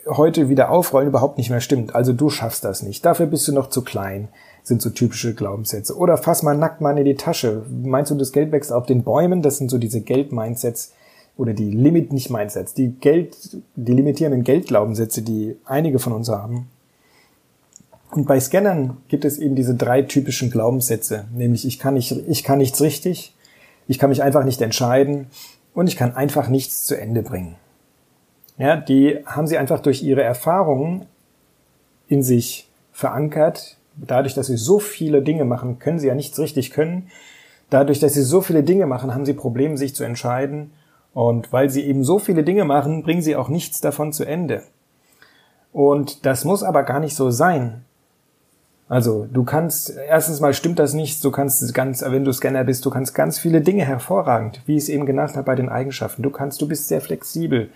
heute 0.08 0.48
wieder 0.48 0.70
aufrollen, 0.72 1.10
überhaupt 1.10 1.38
nicht 1.38 1.50
mehr 1.50 1.60
stimmt. 1.60 1.94
Also 1.94 2.14
du 2.14 2.30
schaffst 2.30 2.64
das 2.64 2.82
nicht. 2.82 3.06
Dafür 3.06 3.26
bist 3.26 3.46
du 3.50 3.52
noch 3.52 3.68
zu 3.68 3.84
klein, 3.84 4.30
sind 4.64 4.82
so 4.82 4.90
typische 4.90 5.36
Glaubenssätze. 5.36 5.98
Oder 5.98 6.16
fass 6.16 6.44
mal 6.44 6.56
nackt 6.56 6.80
mal 6.80 6.98
in 6.98 7.04
die 7.04 7.16
Tasche. 7.16 7.64
Meinst 7.84 8.10
du, 8.10 8.16
das 8.16 8.32
Geld 8.32 8.54
wächst 8.54 8.72
auf 8.72 8.86
den 8.86 9.04
Bäumen? 9.04 9.42
Das 9.42 9.58
sind 9.58 9.70
so 9.70 9.78
diese 9.78 10.00
Geld-Mindsets 10.00 10.94
oder 11.36 11.52
die 11.52 11.72
Limit, 11.72 12.14
nicht 12.14 12.30
Mindsets, 12.30 12.74
die 12.74 12.92
Geld, 13.02 13.36
die 13.76 13.92
limitierenden 13.92 14.46
Geldglaubenssätze, 14.46 15.24
die 15.24 15.58
einige 15.66 16.00
von 16.00 16.14
uns 16.14 16.30
haben. 16.30 16.70
Und 18.16 18.28
bei 18.28 18.40
Scannern 18.40 18.96
gibt 19.10 19.26
es 19.26 19.38
eben 19.38 19.56
diese 19.56 19.76
drei 19.76 20.02
typischen 20.02 20.50
Glaubenssätze, 20.50 21.26
nämlich 21.34 21.68
ich 21.68 21.80
kann 21.80 21.96
nicht, 21.96 22.12
ich 22.30 22.46
kann 22.46 22.60
nichts 22.60 22.80
richtig, 22.80 23.36
ich 23.90 24.00
kann 24.00 24.10
mich 24.10 24.24
einfach 24.24 24.46
nicht 24.46 24.62
entscheiden 24.62 25.28
und 25.74 25.88
ich 25.88 25.98
kann 25.98 26.16
einfach 26.16 26.48
nichts 26.48 26.86
zu 26.86 26.98
Ende 26.98 27.24
bringen. 27.24 27.56
Ja, 28.58 28.78
die 28.78 29.20
haben 29.26 29.48
sie 29.48 29.58
einfach 29.58 29.82
durch 29.82 30.02
ihre 30.02 30.24
Erfahrungen 30.24 31.08
in 32.08 32.24
sich 32.24 32.70
verankert. 32.94 33.76
Dadurch, 33.98 34.34
dass 34.34 34.48
sie 34.48 34.56
so 34.56 34.80
viele 34.80 35.22
Dinge 35.22 35.44
machen, 35.44 35.80
können 35.80 36.00
sie 36.00 36.08
ja 36.08 36.16
nichts 36.16 36.40
richtig 36.40 36.72
können. 36.72 37.10
Dadurch, 37.70 38.00
dass 38.00 38.14
sie 38.14 38.24
so 38.24 38.40
viele 38.40 38.64
Dinge 38.64 38.86
machen, 38.86 39.14
haben 39.14 39.26
sie 39.26 39.34
Probleme, 39.34 39.78
sich 39.78 39.94
zu 39.94 40.06
entscheiden. 40.06 40.72
Und 41.14 41.52
weil 41.52 41.70
sie 41.70 41.84
eben 41.84 42.06
so 42.06 42.18
viele 42.18 42.46
Dinge 42.46 42.64
machen, 42.64 43.04
bringen 43.04 43.22
sie 43.22 43.36
auch 43.36 43.50
nichts 43.50 43.82
davon 43.82 44.14
zu 44.14 44.24
Ende. 44.24 44.64
Und 45.74 46.26
das 46.26 46.46
muss 46.46 46.64
aber 46.64 46.84
gar 46.84 47.02
nicht 47.02 47.16
so 47.18 47.30
sein. 47.30 47.84
Also 48.88 49.28
du 49.32 49.44
kannst, 49.44 49.96
erstens 49.98 50.42
mal 50.42 50.54
stimmt 50.54 50.78
das 50.78 50.94
nicht, 50.94 51.24
du 51.24 51.32
kannst 51.32 51.74
ganz, 51.74 52.04
wenn 52.04 52.24
du 52.24 52.32
Scanner 52.32 52.64
bist, 52.64 52.86
du 52.86 52.92
kannst 52.92 53.16
ganz 53.16 53.40
viele 53.40 53.62
Dinge 53.62 53.84
hervorragend, 53.84 54.62
wie 54.68 54.76
ich 54.76 54.84
es 54.84 54.90
eben 54.90 55.08
genannt 55.08 55.32
habe 55.36 55.44
bei 55.44 55.56
den 55.56 55.70
Eigenschaften. 55.70 56.22
Du 56.22 56.30
kannst, 56.30 56.62
du 56.62 56.68
bist 56.68 56.88
sehr 56.88 57.02
flexibel, 57.02 57.70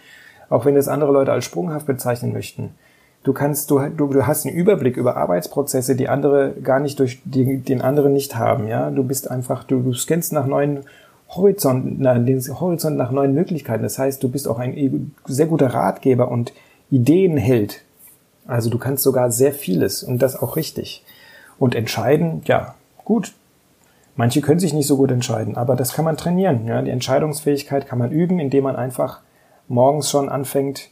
auch 0.50 0.66
wenn 0.66 0.76
das 0.76 0.88
andere 0.88 1.12
Leute 1.12 1.32
als 1.32 1.46
sprunghaft 1.46 1.88
bezeichnen 1.88 2.32
möchten. 2.32 2.76
Du 3.24 3.34
kannst, 3.34 3.72
du, 3.72 3.80
du, 3.90 4.08
du 4.08 4.28
hast 4.28 4.46
einen 4.46 4.56
Überblick 4.56 4.98
über 4.98 5.18
Arbeitsprozesse, 5.18 5.96
die 5.96 6.10
andere 6.10 6.54
gar 6.64 6.80
nicht 6.80 7.00
durch, 7.00 7.22
die, 7.26 7.58
den 7.58 7.82
anderen 7.82 8.14
nicht 8.14 8.36
haben, 8.36 8.68
ja. 8.68 8.92
Du 8.92 9.04
bist 9.04 9.30
einfach, 9.30 9.64
du, 9.64 9.82
du 9.82 9.94
scannst 9.94 10.32
nach 10.32 10.46
neuen 10.46 10.82
Horizont, 11.30 12.00
na, 12.00 12.18
den 12.18 12.40
Horizont 12.40 12.98
nach 12.98 13.12
neuen 13.12 13.34
Möglichkeiten. 13.34 13.84
Das 13.84 14.00
heißt, 14.00 14.24
du 14.24 14.30
bist 14.30 14.48
auch 14.48 14.60
ein 14.60 15.12
sehr 15.26 15.48
guter 15.48 15.74
Ratgeber 15.74 16.30
und 16.30 16.54
Ideenheld. 16.92 17.84
Also 18.50 18.70
du 18.70 18.78
kannst 18.78 19.04
sogar 19.04 19.32
sehr 19.32 19.54
vieles 19.54 20.04
und 20.04 20.22
das 20.22 20.36
auch 20.36 20.56
richtig. 20.56 21.04
Und 21.58 21.76
entscheiden, 21.76 22.42
ja, 22.46 22.76
gut. 23.06 23.34
Manche 24.16 24.42
können 24.42 24.60
sich 24.60 24.74
nicht 24.74 24.88
so 24.88 24.98
gut 24.98 25.12
entscheiden, 25.12 25.56
aber 25.56 25.78
das 25.78 25.94
kann 25.94 26.04
man 26.04 26.18
trainieren. 26.18 26.66
Ja? 26.66 26.82
Die 26.82 26.92
Entscheidungsfähigkeit 26.92 27.88
kann 27.88 28.00
man 28.00 28.12
üben, 28.12 28.40
indem 28.40 28.66
man 28.66 28.76
einfach 28.76 29.22
morgens 29.70 30.10
schon 30.10 30.28
anfängt, 30.28 30.90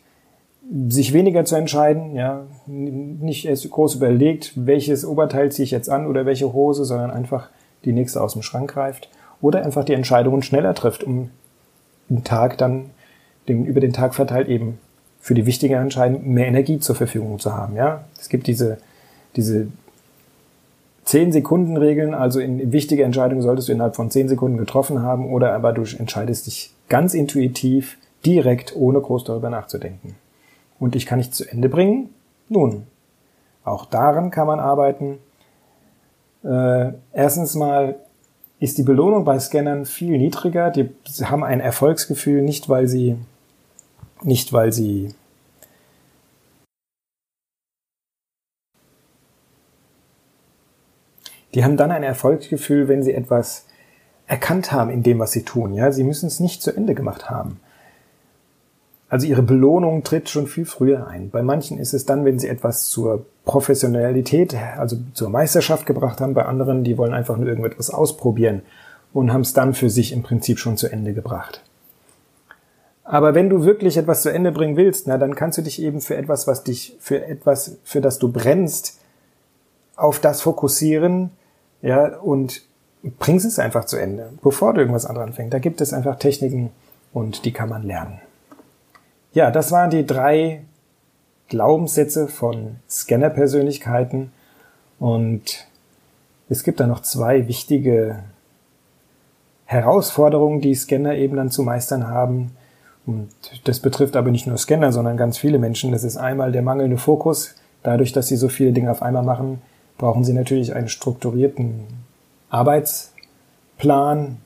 sich 0.88 1.14
weniger 1.14 1.46
zu 1.46 1.56
entscheiden, 1.56 2.14
ja, 2.16 2.46
nicht 2.66 3.46
erst 3.46 3.70
groß 3.70 3.96
überlegt, 3.96 4.52
welches 4.56 5.06
Oberteil 5.06 5.52
ziehe 5.52 5.64
ich 5.64 5.72
jetzt 5.72 5.90
an 5.90 6.08
oder 6.08 6.26
welche 6.26 6.52
Hose, 6.52 6.84
sondern 6.84 7.10
einfach 7.10 7.50
die 7.86 7.94
nächste 7.94 8.22
aus 8.22 8.34
dem 8.34 8.42
Schrank 8.42 8.72
greift 8.72 9.10
oder 9.42 9.64
einfach 9.64 9.86
die 9.86 9.94
Entscheidungen 9.94 10.42
schneller 10.42 10.74
trifft, 10.74 11.04
um 11.04 11.30
den 12.10 12.26
Tag 12.26 12.58
dann, 12.58 12.90
den, 13.48 13.66
über 13.66 13.80
den 13.80 13.94
Tag 13.94 14.14
verteilt 14.14 14.50
eben 14.50 14.80
für 15.20 15.34
die 15.34 15.46
wichtige 15.46 15.76
Entscheidung 15.76 16.28
mehr 16.28 16.48
Energie 16.48 16.80
zur 16.80 16.96
Verfügung 16.96 17.40
zu 17.40 17.54
haben, 17.54 17.76
ja. 17.76 18.06
Es 18.20 18.30
gibt 18.30 18.48
diese, 18.48 18.78
diese 19.36 19.68
10 21.06 21.32
Sekunden 21.32 21.78
Regeln, 21.78 22.14
also 22.14 22.40
in 22.40 22.72
wichtige 22.72 23.04
Entscheidungen 23.04 23.42
solltest 23.42 23.70
du 23.70 23.72
innerhalb 23.72 23.96
von 23.96 24.12
10 24.12 24.28
Sekunden 24.28 24.58
getroffen 24.58 25.02
haben 25.02 25.32
oder 25.32 25.54
aber 25.54 25.74
du 25.74 25.84
entscheidest 25.98 26.48
dich 26.48 26.74
ganz 26.90 27.14
intuitiv, 27.14 27.98
direkt, 28.26 28.76
ohne 28.76 29.00
groß 29.00 29.24
darüber 29.24 29.50
nachzudenken. 29.50 30.16
Und 30.80 30.96
ich 30.96 31.06
kann 31.06 31.20
nicht 31.20 31.34
zu 31.34 31.50
Ende 31.50 31.70
bringen? 31.70 32.10
Nun, 32.50 32.84
auch 33.64 33.86
daran 33.86 34.32
kann 34.32 34.48
man 34.48 34.60
arbeiten. 34.60 35.20
Äh, 36.44 36.94
erstens 37.14 37.56
mal 37.56 37.96
ist 38.60 38.78
die 38.78 38.84
Belohnung 38.84 39.24
bei 39.24 39.40
Scannern 39.40 39.86
viel 39.86 40.18
niedriger. 40.18 40.72
Die 40.72 40.90
haben 41.24 41.44
ein 41.44 41.60
Erfolgsgefühl 41.60 42.42
nicht, 42.42 42.70
weil 42.70 42.88
sie 42.88 43.16
nicht, 44.24 44.54
weil 44.54 44.72
sie 44.74 45.14
Die 51.54 51.64
haben 51.64 51.78
dann 51.78 51.90
ein 51.90 52.04
Erfolgsgefühl, 52.04 52.88
wenn 52.88 53.02
sie 53.02 53.14
etwas 53.14 53.66
erkannt 54.28 54.72
haben 54.72 54.92
in 54.92 55.02
dem, 55.02 55.18
was 55.18 55.32
sie 55.32 55.44
tun. 55.44 55.74
Ja, 55.74 55.92
sie 55.92 56.04
müssen 56.04 56.28
es 56.28 56.40
nicht 56.40 56.62
zu 56.62 56.76
Ende 56.76 56.94
gemacht 56.94 57.32
haben. 57.32 57.60
Also 59.10 59.26
ihre 59.26 59.42
Belohnung 59.42 60.04
tritt 60.04 60.30
schon 60.30 60.48
viel 60.48 60.66
früher 60.66 61.08
ein. 61.08 61.30
Bei 61.30 61.42
manchen 61.42 61.80
ist 61.80 61.94
es 61.94 62.06
dann, 62.06 62.26
wenn 62.26 62.40
sie 62.40 62.50
etwas 62.50 62.90
zur 62.90 63.26
Professionalität, 63.46 64.56
also 64.78 64.98
zur 65.14 65.30
Meisterschaft 65.30 65.86
gebracht 65.86 66.20
haben. 66.20 66.34
Bei 66.34 66.46
anderen, 66.46 66.84
die 66.84 66.98
wollen 66.98 67.14
einfach 67.14 67.38
nur 67.38 67.48
irgendetwas 67.48 67.90
ausprobieren 67.90 68.64
und 69.14 69.32
haben 69.32 69.42
es 69.42 69.54
dann 69.54 69.74
für 69.74 69.90
sich 69.90 70.12
im 70.12 70.24
Prinzip 70.24 70.60
schon 70.60 70.76
zu 70.76 70.92
Ende 70.92 71.14
gebracht. 71.14 71.64
Aber 73.10 73.34
wenn 73.34 73.50
du 73.50 73.64
wirklich 73.64 73.96
etwas 73.96 74.22
zu 74.22 74.30
Ende 74.30 74.52
bringen 74.52 74.76
willst, 74.76 75.08
na, 75.08 75.18
dann 75.18 75.34
kannst 75.34 75.58
du 75.58 75.62
dich 75.62 75.82
eben 75.82 76.02
für 76.02 76.18
etwas, 76.18 76.46
was 76.46 76.66
dich, 76.66 76.98
für 77.00 77.26
etwas, 77.26 77.78
für 77.86 78.02
das 78.02 78.20
du 78.20 78.30
brennst, 78.30 79.00
auf 79.96 80.20
das 80.20 80.42
fokussieren, 80.42 81.32
ja, 81.82 82.18
und 82.18 82.64
bringst 83.18 83.46
es 83.46 83.60
einfach 83.60 83.86
zu 83.86 83.96
Ende, 83.96 84.34
bevor 84.44 84.74
du 84.74 84.82
irgendwas 84.82 85.06
anderes 85.06 85.30
anfängst. 85.30 85.54
Da 85.54 85.60
gibt 85.60 85.80
es 85.80 85.94
einfach 85.94 86.20
Techniken 86.20 86.72
und 87.14 87.46
die 87.46 87.54
kann 87.54 87.70
man 87.70 87.84
lernen. 87.84 88.20
Ja, 89.32 89.52
das 89.52 89.72
waren 89.72 89.90
die 89.90 90.06
drei 90.06 90.64
Glaubenssätze 91.48 92.28
von 92.28 92.76
Scanner-Persönlichkeiten 92.90 94.34
und 95.00 95.66
es 96.50 96.64
gibt 96.64 96.82
da 96.82 96.88
noch 96.88 97.04
zwei 97.04 97.48
wichtige 97.48 98.24
Herausforderungen, 99.64 100.60
die 100.60 100.76
Scanner 100.76 101.16
eben 101.16 101.38
dann 101.38 101.52
zu 101.52 101.64
meistern 101.64 102.08
haben. 102.08 102.57
Und 103.08 103.30
das 103.64 103.80
betrifft 103.80 104.16
aber 104.16 104.30
nicht 104.30 104.46
nur 104.46 104.58
Scanner, 104.58 104.92
sondern 104.92 105.18
ganz 105.18 105.38
viele 105.38 105.58
Menschen. 105.58 105.94
Das 105.94 106.04
ist 106.04 106.18
einmal 106.18 106.52
der 106.52 106.62
mangelnde 106.62 106.98
Fokus. 106.98 107.56
Dadurch, 107.82 108.12
dass 108.12 108.28
sie 108.28 108.36
so 108.36 108.50
viele 108.50 108.74
Dinge 108.74 108.92
auf 108.92 109.02
einmal 109.02 109.24
machen, 109.24 109.62
brauchen 109.98 110.26
sie 110.26 110.34
natürlich 110.34 110.76
einen 110.76 110.90
strukturierten 110.90 111.86
Arbeitsplan 112.50 114.38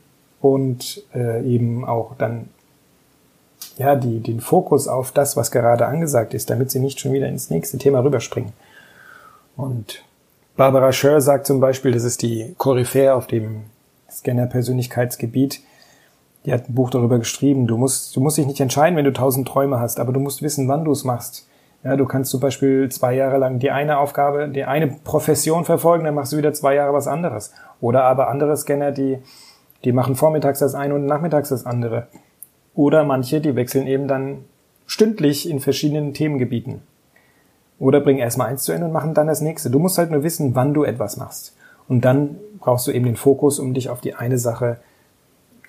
und 0.42 1.04
äh, 1.14 1.44
eben 1.44 1.84
auch 1.86 2.16
dann 2.18 2.50
ja, 3.78 3.96
die, 3.96 4.20
den 4.20 4.42
Fokus 4.42 4.88
auf 4.88 5.12
das, 5.12 5.36
was 5.36 5.50
gerade 5.50 5.88
angesagt 5.88 6.34
ist, 6.36 6.50
damit 6.50 6.70
sie 6.70 6.80
nicht 6.80 7.00
schon 7.00 7.14
wieder 7.14 7.28
ins 7.28 7.50
nächste 7.50 7.80
Thema 7.80 8.04
rüberspringen. 8.04 8.54
Und 9.56 10.04
Barbara 10.56 10.92
Scher 10.92 11.20
sagt 11.22 11.48
zum 11.48 11.60
Beispiel, 11.60 11.92
das 11.92 12.04
ist 12.04 12.22
die 12.22 12.54
Koryphäe 12.58 13.16
auf 13.16 13.26
dem 13.26 13.64
Scanner-Persönlichkeitsgebiet, 14.12 15.62
die 16.46 16.54
hat 16.54 16.70
ein 16.70 16.76
Buch 16.76 16.90
darüber 16.90 17.20
geschrieben, 17.20 17.68
du 17.68 17.78
musst, 17.78 18.16
du 18.16 18.20
musst 18.20 18.38
dich 18.38 18.48
nicht 18.48 18.60
entscheiden, 18.60 18.98
wenn 18.98 19.06
du 19.06 19.14
tausend 19.14 19.48
Träume 19.48 19.80
hast, 19.80 20.00
aber 20.00 20.12
du 20.12 20.20
musst 20.20 20.42
wissen, 20.42 20.68
wann 20.68 20.86
du 20.86 20.92
es 20.92 21.04
machst. 21.04 21.48
Ja, 21.84 21.96
du 21.96 22.06
kannst 22.06 22.30
zum 22.30 22.40
Beispiel 22.40 22.90
zwei 22.90 23.16
Jahre 23.16 23.38
lang 23.38 23.58
die 23.58 23.72
eine 23.72 23.98
Aufgabe, 23.98 24.50
die 24.50 24.66
eine 24.66 24.88
Profession 24.88 25.66
verfolgen, 25.66 26.06
dann 26.06 26.14
machst 26.14 26.32
du 26.32 26.38
wieder 26.38 26.54
zwei 26.54 26.76
Jahre 26.76 26.94
was 26.94 27.08
anderes. 27.08 27.54
Oder 27.80 28.04
aber 28.04 28.30
andere 28.30 28.56
Scanner, 28.56 28.92
die, 28.92 29.18
die 29.84 29.92
machen 29.92 30.16
vormittags 30.16 30.60
das 30.60 30.76
eine 30.76 30.94
und 30.94 31.06
nachmittags 31.08 31.50
das 31.50 31.66
andere. 31.66 32.08
Oder 32.76 33.04
manche, 33.04 33.42
die 33.42 33.56
wechseln 33.56 33.88
eben 33.88 34.08
dann 34.08 34.46
stündlich 34.86 35.50
in 35.50 35.60
verschiedenen 35.60 36.14
Themengebieten. 36.14 36.82
Oder 37.80 38.00
bringen 38.00 38.20
erstmal 38.20 38.48
eins 38.48 38.64
zu 38.64 38.72
Ende 38.72 38.86
und 38.86 38.94
machen 38.94 39.16
dann 39.16 39.26
das 39.26 39.42
nächste. 39.42 39.72
Du 39.72 39.80
musst 39.80 39.98
halt 39.98 40.12
nur 40.12 40.22
wissen, 40.22 40.54
wann 40.54 40.76
du 40.76 40.84
etwas 40.84 41.18
machst. 41.18 41.56
Und 41.88 42.06
dann 42.06 42.38
brauchst 42.60 42.86
du 42.86 42.92
eben 42.92 43.06
den 43.06 43.16
Fokus, 43.16 43.58
um 43.58 43.74
dich 43.74 43.90
auf 43.90 44.02
die 44.02 44.14
eine 44.14 44.38
Sache 44.38 44.78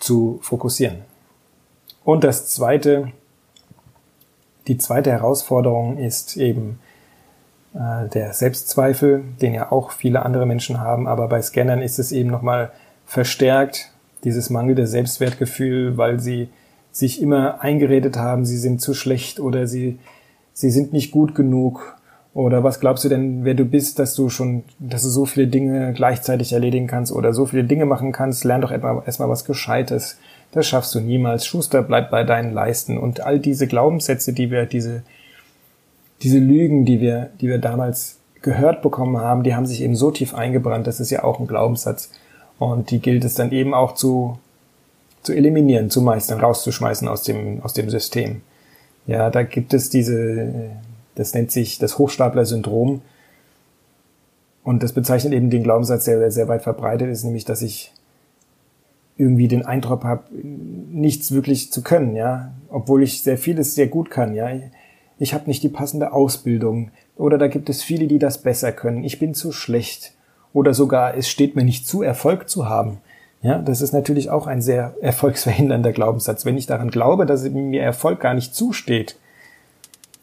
zu 0.02 0.38
fokussieren. 0.42 0.98
Und 2.04 2.24
das 2.24 2.48
zweite, 2.48 3.12
die 4.66 4.76
zweite 4.78 5.12
Herausforderung 5.12 5.98
ist 5.98 6.36
eben 6.36 6.80
äh, 7.74 8.08
der 8.08 8.32
Selbstzweifel, 8.32 9.22
den 9.40 9.54
ja 9.54 9.70
auch 9.70 9.92
viele 9.92 10.24
andere 10.24 10.46
Menschen 10.46 10.80
haben, 10.80 11.06
aber 11.06 11.28
bei 11.28 11.40
Scannern 11.40 11.82
ist 11.82 11.98
es 11.98 12.12
eben 12.12 12.30
nochmal 12.30 12.72
verstärkt, 13.06 13.92
dieses 14.24 14.50
mangelnde 14.50 14.86
Selbstwertgefühl, 14.86 15.96
weil 15.96 16.20
sie 16.20 16.48
sich 16.90 17.22
immer 17.22 17.60
eingeredet 17.62 18.16
haben, 18.16 18.44
sie 18.44 18.58
sind 18.58 18.80
zu 18.80 18.94
schlecht 18.94 19.40
oder 19.40 19.66
sie, 19.66 19.98
sie 20.52 20.70
sind 20.70 20.92
nicht 20.92 21.12
gut 21.12 21.34
genug. 21.34 21.96
Oder 22.34 22.64
was 22.64 22.80
glaubst 22.80 23.04
du 23.04 23.10
denn, 23.10 23.44
wer 23.44 23.54
du 23.54 23.64
bist, 23.66 23.98
dass 23.98 24.14
du 24.14 24.30
schon, 24.30 24.64
dass 24.78 25.02
du 25.02 25.10
so 25.10 25.26
viele 25.26 25.48
Dinge 25.48 25.92
gleichzeitig 25.92 26.52
erledigen 26.52 26.86
kannst 26.86 27.12
oder 27.12 27.34
so 27.34 27.44
viele 27.44 27.64
Dinge 27.64 27.84
machen 27.84 28.12
kannst? 28.12 28.44
Lern 28.44 28.62
doch 28.62 28.70
erstmal 28.70 29.28
was 29.28 29.44
Gescheites. 29.44 30.16
Das 30.52 30.66
schaffst 30.66 30.94
du 30.94 31.00
niemals. 31.00 31.44
Schuster 31.44 31.82
bleibt 31.82 32.10
bei 32.10 32.24
deinen 32.24 32.54
Leisten. 32.54 32.96
Und 32.96 33.20
all 33.20 33.38
diese 33.38 33.66
Glaubenssätze, 33.66 34.32
die 34.32 34.50
wir, 34.50 34.64
diese, 34.64 35.02
diese 36.22 36.38
Lügen, 36.38 36.86
die 36.86 37.00
wir, 37.00 37.30
die 37.40 37.48
wir 37.48 37.58
damals 37.58 38.18
gehört 38.40 38.80
bekommen 38.80 39.18
haben, 39.18 39.42
die 39.42 39.54
haben 39.54 39.66
sich 39.66 39.82
eben 39.82 39.94
so 39.94 40.10
tief 40.10 40.34
eingebrannt. 40.34 40.86
Das 40.86 41.00
ist 41.00 41.10
ja 41.10 41.24
auch 41.24 41.38
ein 41.38 41.46
Glaubenssatz. 41.46 42.10
Und 42.58 42.90
die 42.90 43.00
gilt 43.00 43.24
es 43.24 43.34
dann 43.34 43.52
eben 43.52 43.74
auch 43.74 43.92
zu, 43.92 44.38
zu 45.22 45.34
eliminieren, 45.34 45.90
zu 45.90 46.00
meistern, 46.00 46.40
rauszuschmeißen 46.40 47.08
aus 47.08 47.24
dem, 47.24 47.62
aus 47.62 47.74
dem 47.74 47.90
System. 47.90 48.40
Ja, 49.06 49.30
da 49.30 49.42
gibt 49.42 49.74
es 49.74 49.90
diese, 49.90 50.70
das 51.14 51.34
nennt 51.34 51.50
sich 51.50 51.78
das 51.78 51.98
Hochstapler-Syndrom. 51.98 53.02
Und 54.64 54.82
das 54.82 54.92
bezeichnet 54.92 55.32
eben 55.32 55.50
den 55.50 55.64
Glaubenssatz, 55.64 56.04
der 56.04 56.30
sehr 56.30 56.48
weit 56.48 56.62
verbreitet 56.62 57.10
ist, 57.10 57.24
nämlich, 57.24 57.44
dass 57.44 57.62
ich 57.62 57.92
irgendwie 59.16 59.48
den 59.48 59.64
Eindruck 59.64 60.04
habe, 60.04 60.24
nichts 60.32 61.32
wirklich 61.32 61.70
zu 61.70 61.82
können, 61.82 62.16
ja, 62.16 62.52
obwohl 62.68 63.02
ich 63.02 63.22
sehr 63.22 63.38
vieles 63.38 63.74
sehr 63.74 63.88
gut 63.88 64.10
kann, 64.10 64.34
ja. 64.34 64.48
Ich 65.18 65.34
habe 65.34 65.46
nicht 65.46 65.62
die 65.62 65.68
passende 65.68 66.12
Ausbildung 66.12 66.90
oder 67.16 67.38
da 67.38 67.46
gibt 67.46 67.68
es 67.68 67.82
viele, 67.82 68.06
die 68.06 68.18
das 68.18 68.38
besser 68.38 68.72
können. 68.72 69.04
Ich 69.04 69.18
bin 69.18 69.34
zu 69.34 69.52
schlecht 69.52 70.14
oder 70.52 70.74
sogar 70.74 71.16
es 71.16 71.28
steht 71.28 71.54
mir 71.54 71.64
nicht 71.64 71.86
zu, 71.86 72.02
Erfolg 72.02 72.48
zu 72.48 72.68
haben. 72.68 72.98
Ja, 73.42 73.58
das 73.58 73.80
ist 73.80 73.92
natürlich 73.92 74.30
auch 74.30 74.46
ein 74.46 74.62
sehr 74.62 74.94
erfolgsverhindernder 75.00 75.92
Glaubenssatz. 75.92 76.44
Wenn 76.44 76.56
ich 76.56 76.66
daran 76.66 76.90
glaube, 76.90 77.26
dass 77.26 77.48
mir 77.48 77.82
Erfolg 77.82 78.20
gar 78.20 78.34
nicht 78.34 78.54
zusteht, 78.54 79.16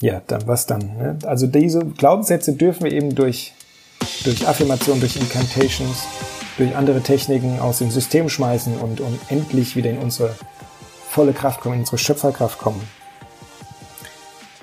ja, 0.01 0.21
dann 0.27 0.47
was 0.47 0.65
dann? 0.65 0.79
Ne? 0.97 1.17
Also 1.25 1.47
diese 1.47 1.79
Glaubenssätze 1.79 2.53
dürfen 2.53 2.85
wir 2.85 2.91
eben 2.91 3.15
durch, 3.15 3.53
durch 4.23 4.47
Affirmation, 4.47 4.99
durch 4.99 5.17
Incantations, 5.17 6.03
durch 6.57 6.75
andere 6.75 7.01
Techniken 7.01 7.59
aus 7.59 7.79
dem 7.79 7.91
System 7.91 8.29
schmeißen 8.29 8.77
und, 8.77 9.01
und 9.01 9.19
endlich 9.29 9.75
wieder 9.75 9.89
in 9.89 9.97
unsere 9.97 10.35
volle 11.09 11.33
Kraft 11.33 11.61
kommen, 11.61 11.75
in 11.75 11.79
unsere 11.81 11.97
Schöpferkraft 11.97 12.59
kommen. 12.59 12.81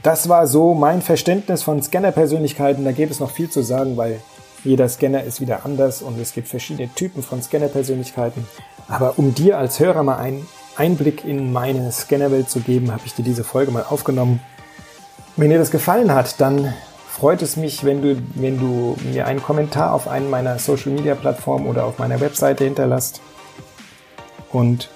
Das 0.03 0.29
war 0.29 0.47
so 0.47 0.73
mein 0.73 1.03
Verständnis 1.03 1.63
von 1.63 1.83
Scanner-Persönlichkeiten. 1.83 2.85
Da 2.85 2.93
gäbe 2.93 3.11
es 3.11 3.19
noch 3.19 3.33
viel 3.33 3.51
zu 3.51 3.63
sagen, 3.63 3.97
weil 3.97 4.21
jeder 4.63 4.89
Scanner 4.89 5.25
ist 5.25 5.41
wieder 5.41 5.65
anders 5.65 6.01
und 6.01 6.19
es 6.21 6.33
gibt 6.33 6.49
verschiedene 6.49 6.89
Typen 6.95 7.23
von 7.23 7.43
Scanner-Persönlichkeiten. 7.43 8.47
Aber 8.89 9.19
um 9.19 9.35
dir 9.35 9.59
als 9.59 9.81
Hörer 9.81 10.03
mal 10.03 10.19
einen 10.19 10.47
Einblick 10.77 11.25
in 11.25 11.53
meine 11.53 11.91
Scannerwelt 11.91 12.49
zu 12.49 12.61
geben, 12.61 12.93
habe 12.93 13.03
ich 13.05 13.15
dir 13.15 13.25
diese 13.25 13.43
Folge 13.43 13.73
mal 13.73 13.85
aufgenommen. 13.89 14.41
Wenn 15.37 15.51
dir 15.51 15.59
das 15.59 15.71
gefallen 15.71 16.15
hat, 16.15 16.41
dann 16.41 16.73
freut 17.09 17.43
es 17.43 17.57
mich, 17.57 17.85
wenn 17.85 18.01
du, 18.01 18.17
wenn 18.35 18.59
du 18.59 18.97
mir 19.13 19.27
einen 19.27 19.43
Kommentar 19.43 19.93
auf 19.93 20.09
einen 20.09 20.31
meiner 20.31 20.59
Social 20.59 20.93
Media 20.93 21.15
Plattformen 21.15 21.67
oder 21.67 21.85
auf 21.85 21.99
meiner 21.99 22.21
Webseite 22.21 22.65
hinterlässt. 22.65 23.21
Und 24.51 24.89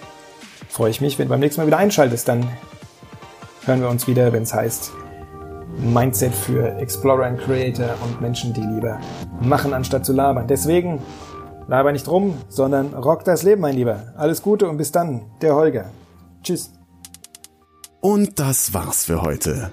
freue 0.71 0.91
ich 0.91 1.03
mich, 1.03 1.19
wenn 1.19 1.27
du 1.27 1.31
beim 1.31 1.41
nächsten 1.41 1.61
Mal 1.61 1.67
wieder 1.67 1.77
einschaltest. 1.77 2.27
Dann 2.27 2.49
hören 3.67 3.83
wir 3.83 3.91
uns 3.91 4.07
wieder, 4.07 4.33
wenn 4.33 4.45
es 4.45 4.55
heißt 4.55 4.93
Mindset 5.77 6.35
für 6.35 6.75
Explorer 6.79 7.27
and 7.27 7.41
Creator 7.41 7.91
und 8.03 8.23
Menschen, 8.23 8.55
die 8.55 8.63
lieber 8.63 8.99
machen, 9.43 9.75
anstatt 9.75 10.07
zu 10.07 10.15
labern. 10.15 10.47
Deswegen 10.47 11.03
laber 11.69 11.93
nicht 11.93 12.09
rum, 12.09 12.35
sondern 12.49 12.95
rock 12.95 13.25
das 13.25 13.43
Leben, 13.43 13.61
mein 13.61 13.77
Lieber. 13.77 14.15
Alles 14.17 14.41
Gute 14.41 14.69
und 14.69 14.79
bis 14.79 14.91
dann, 14.91 15.23
der 15.43 15.55
Holger. 15.55 15.91
Tschüss. 16.43 16.73
Und 18.01 18.41
das 18.41 18.73
war's 18.73 19.05
für 19.05 19.21
heute. 19.21 19.73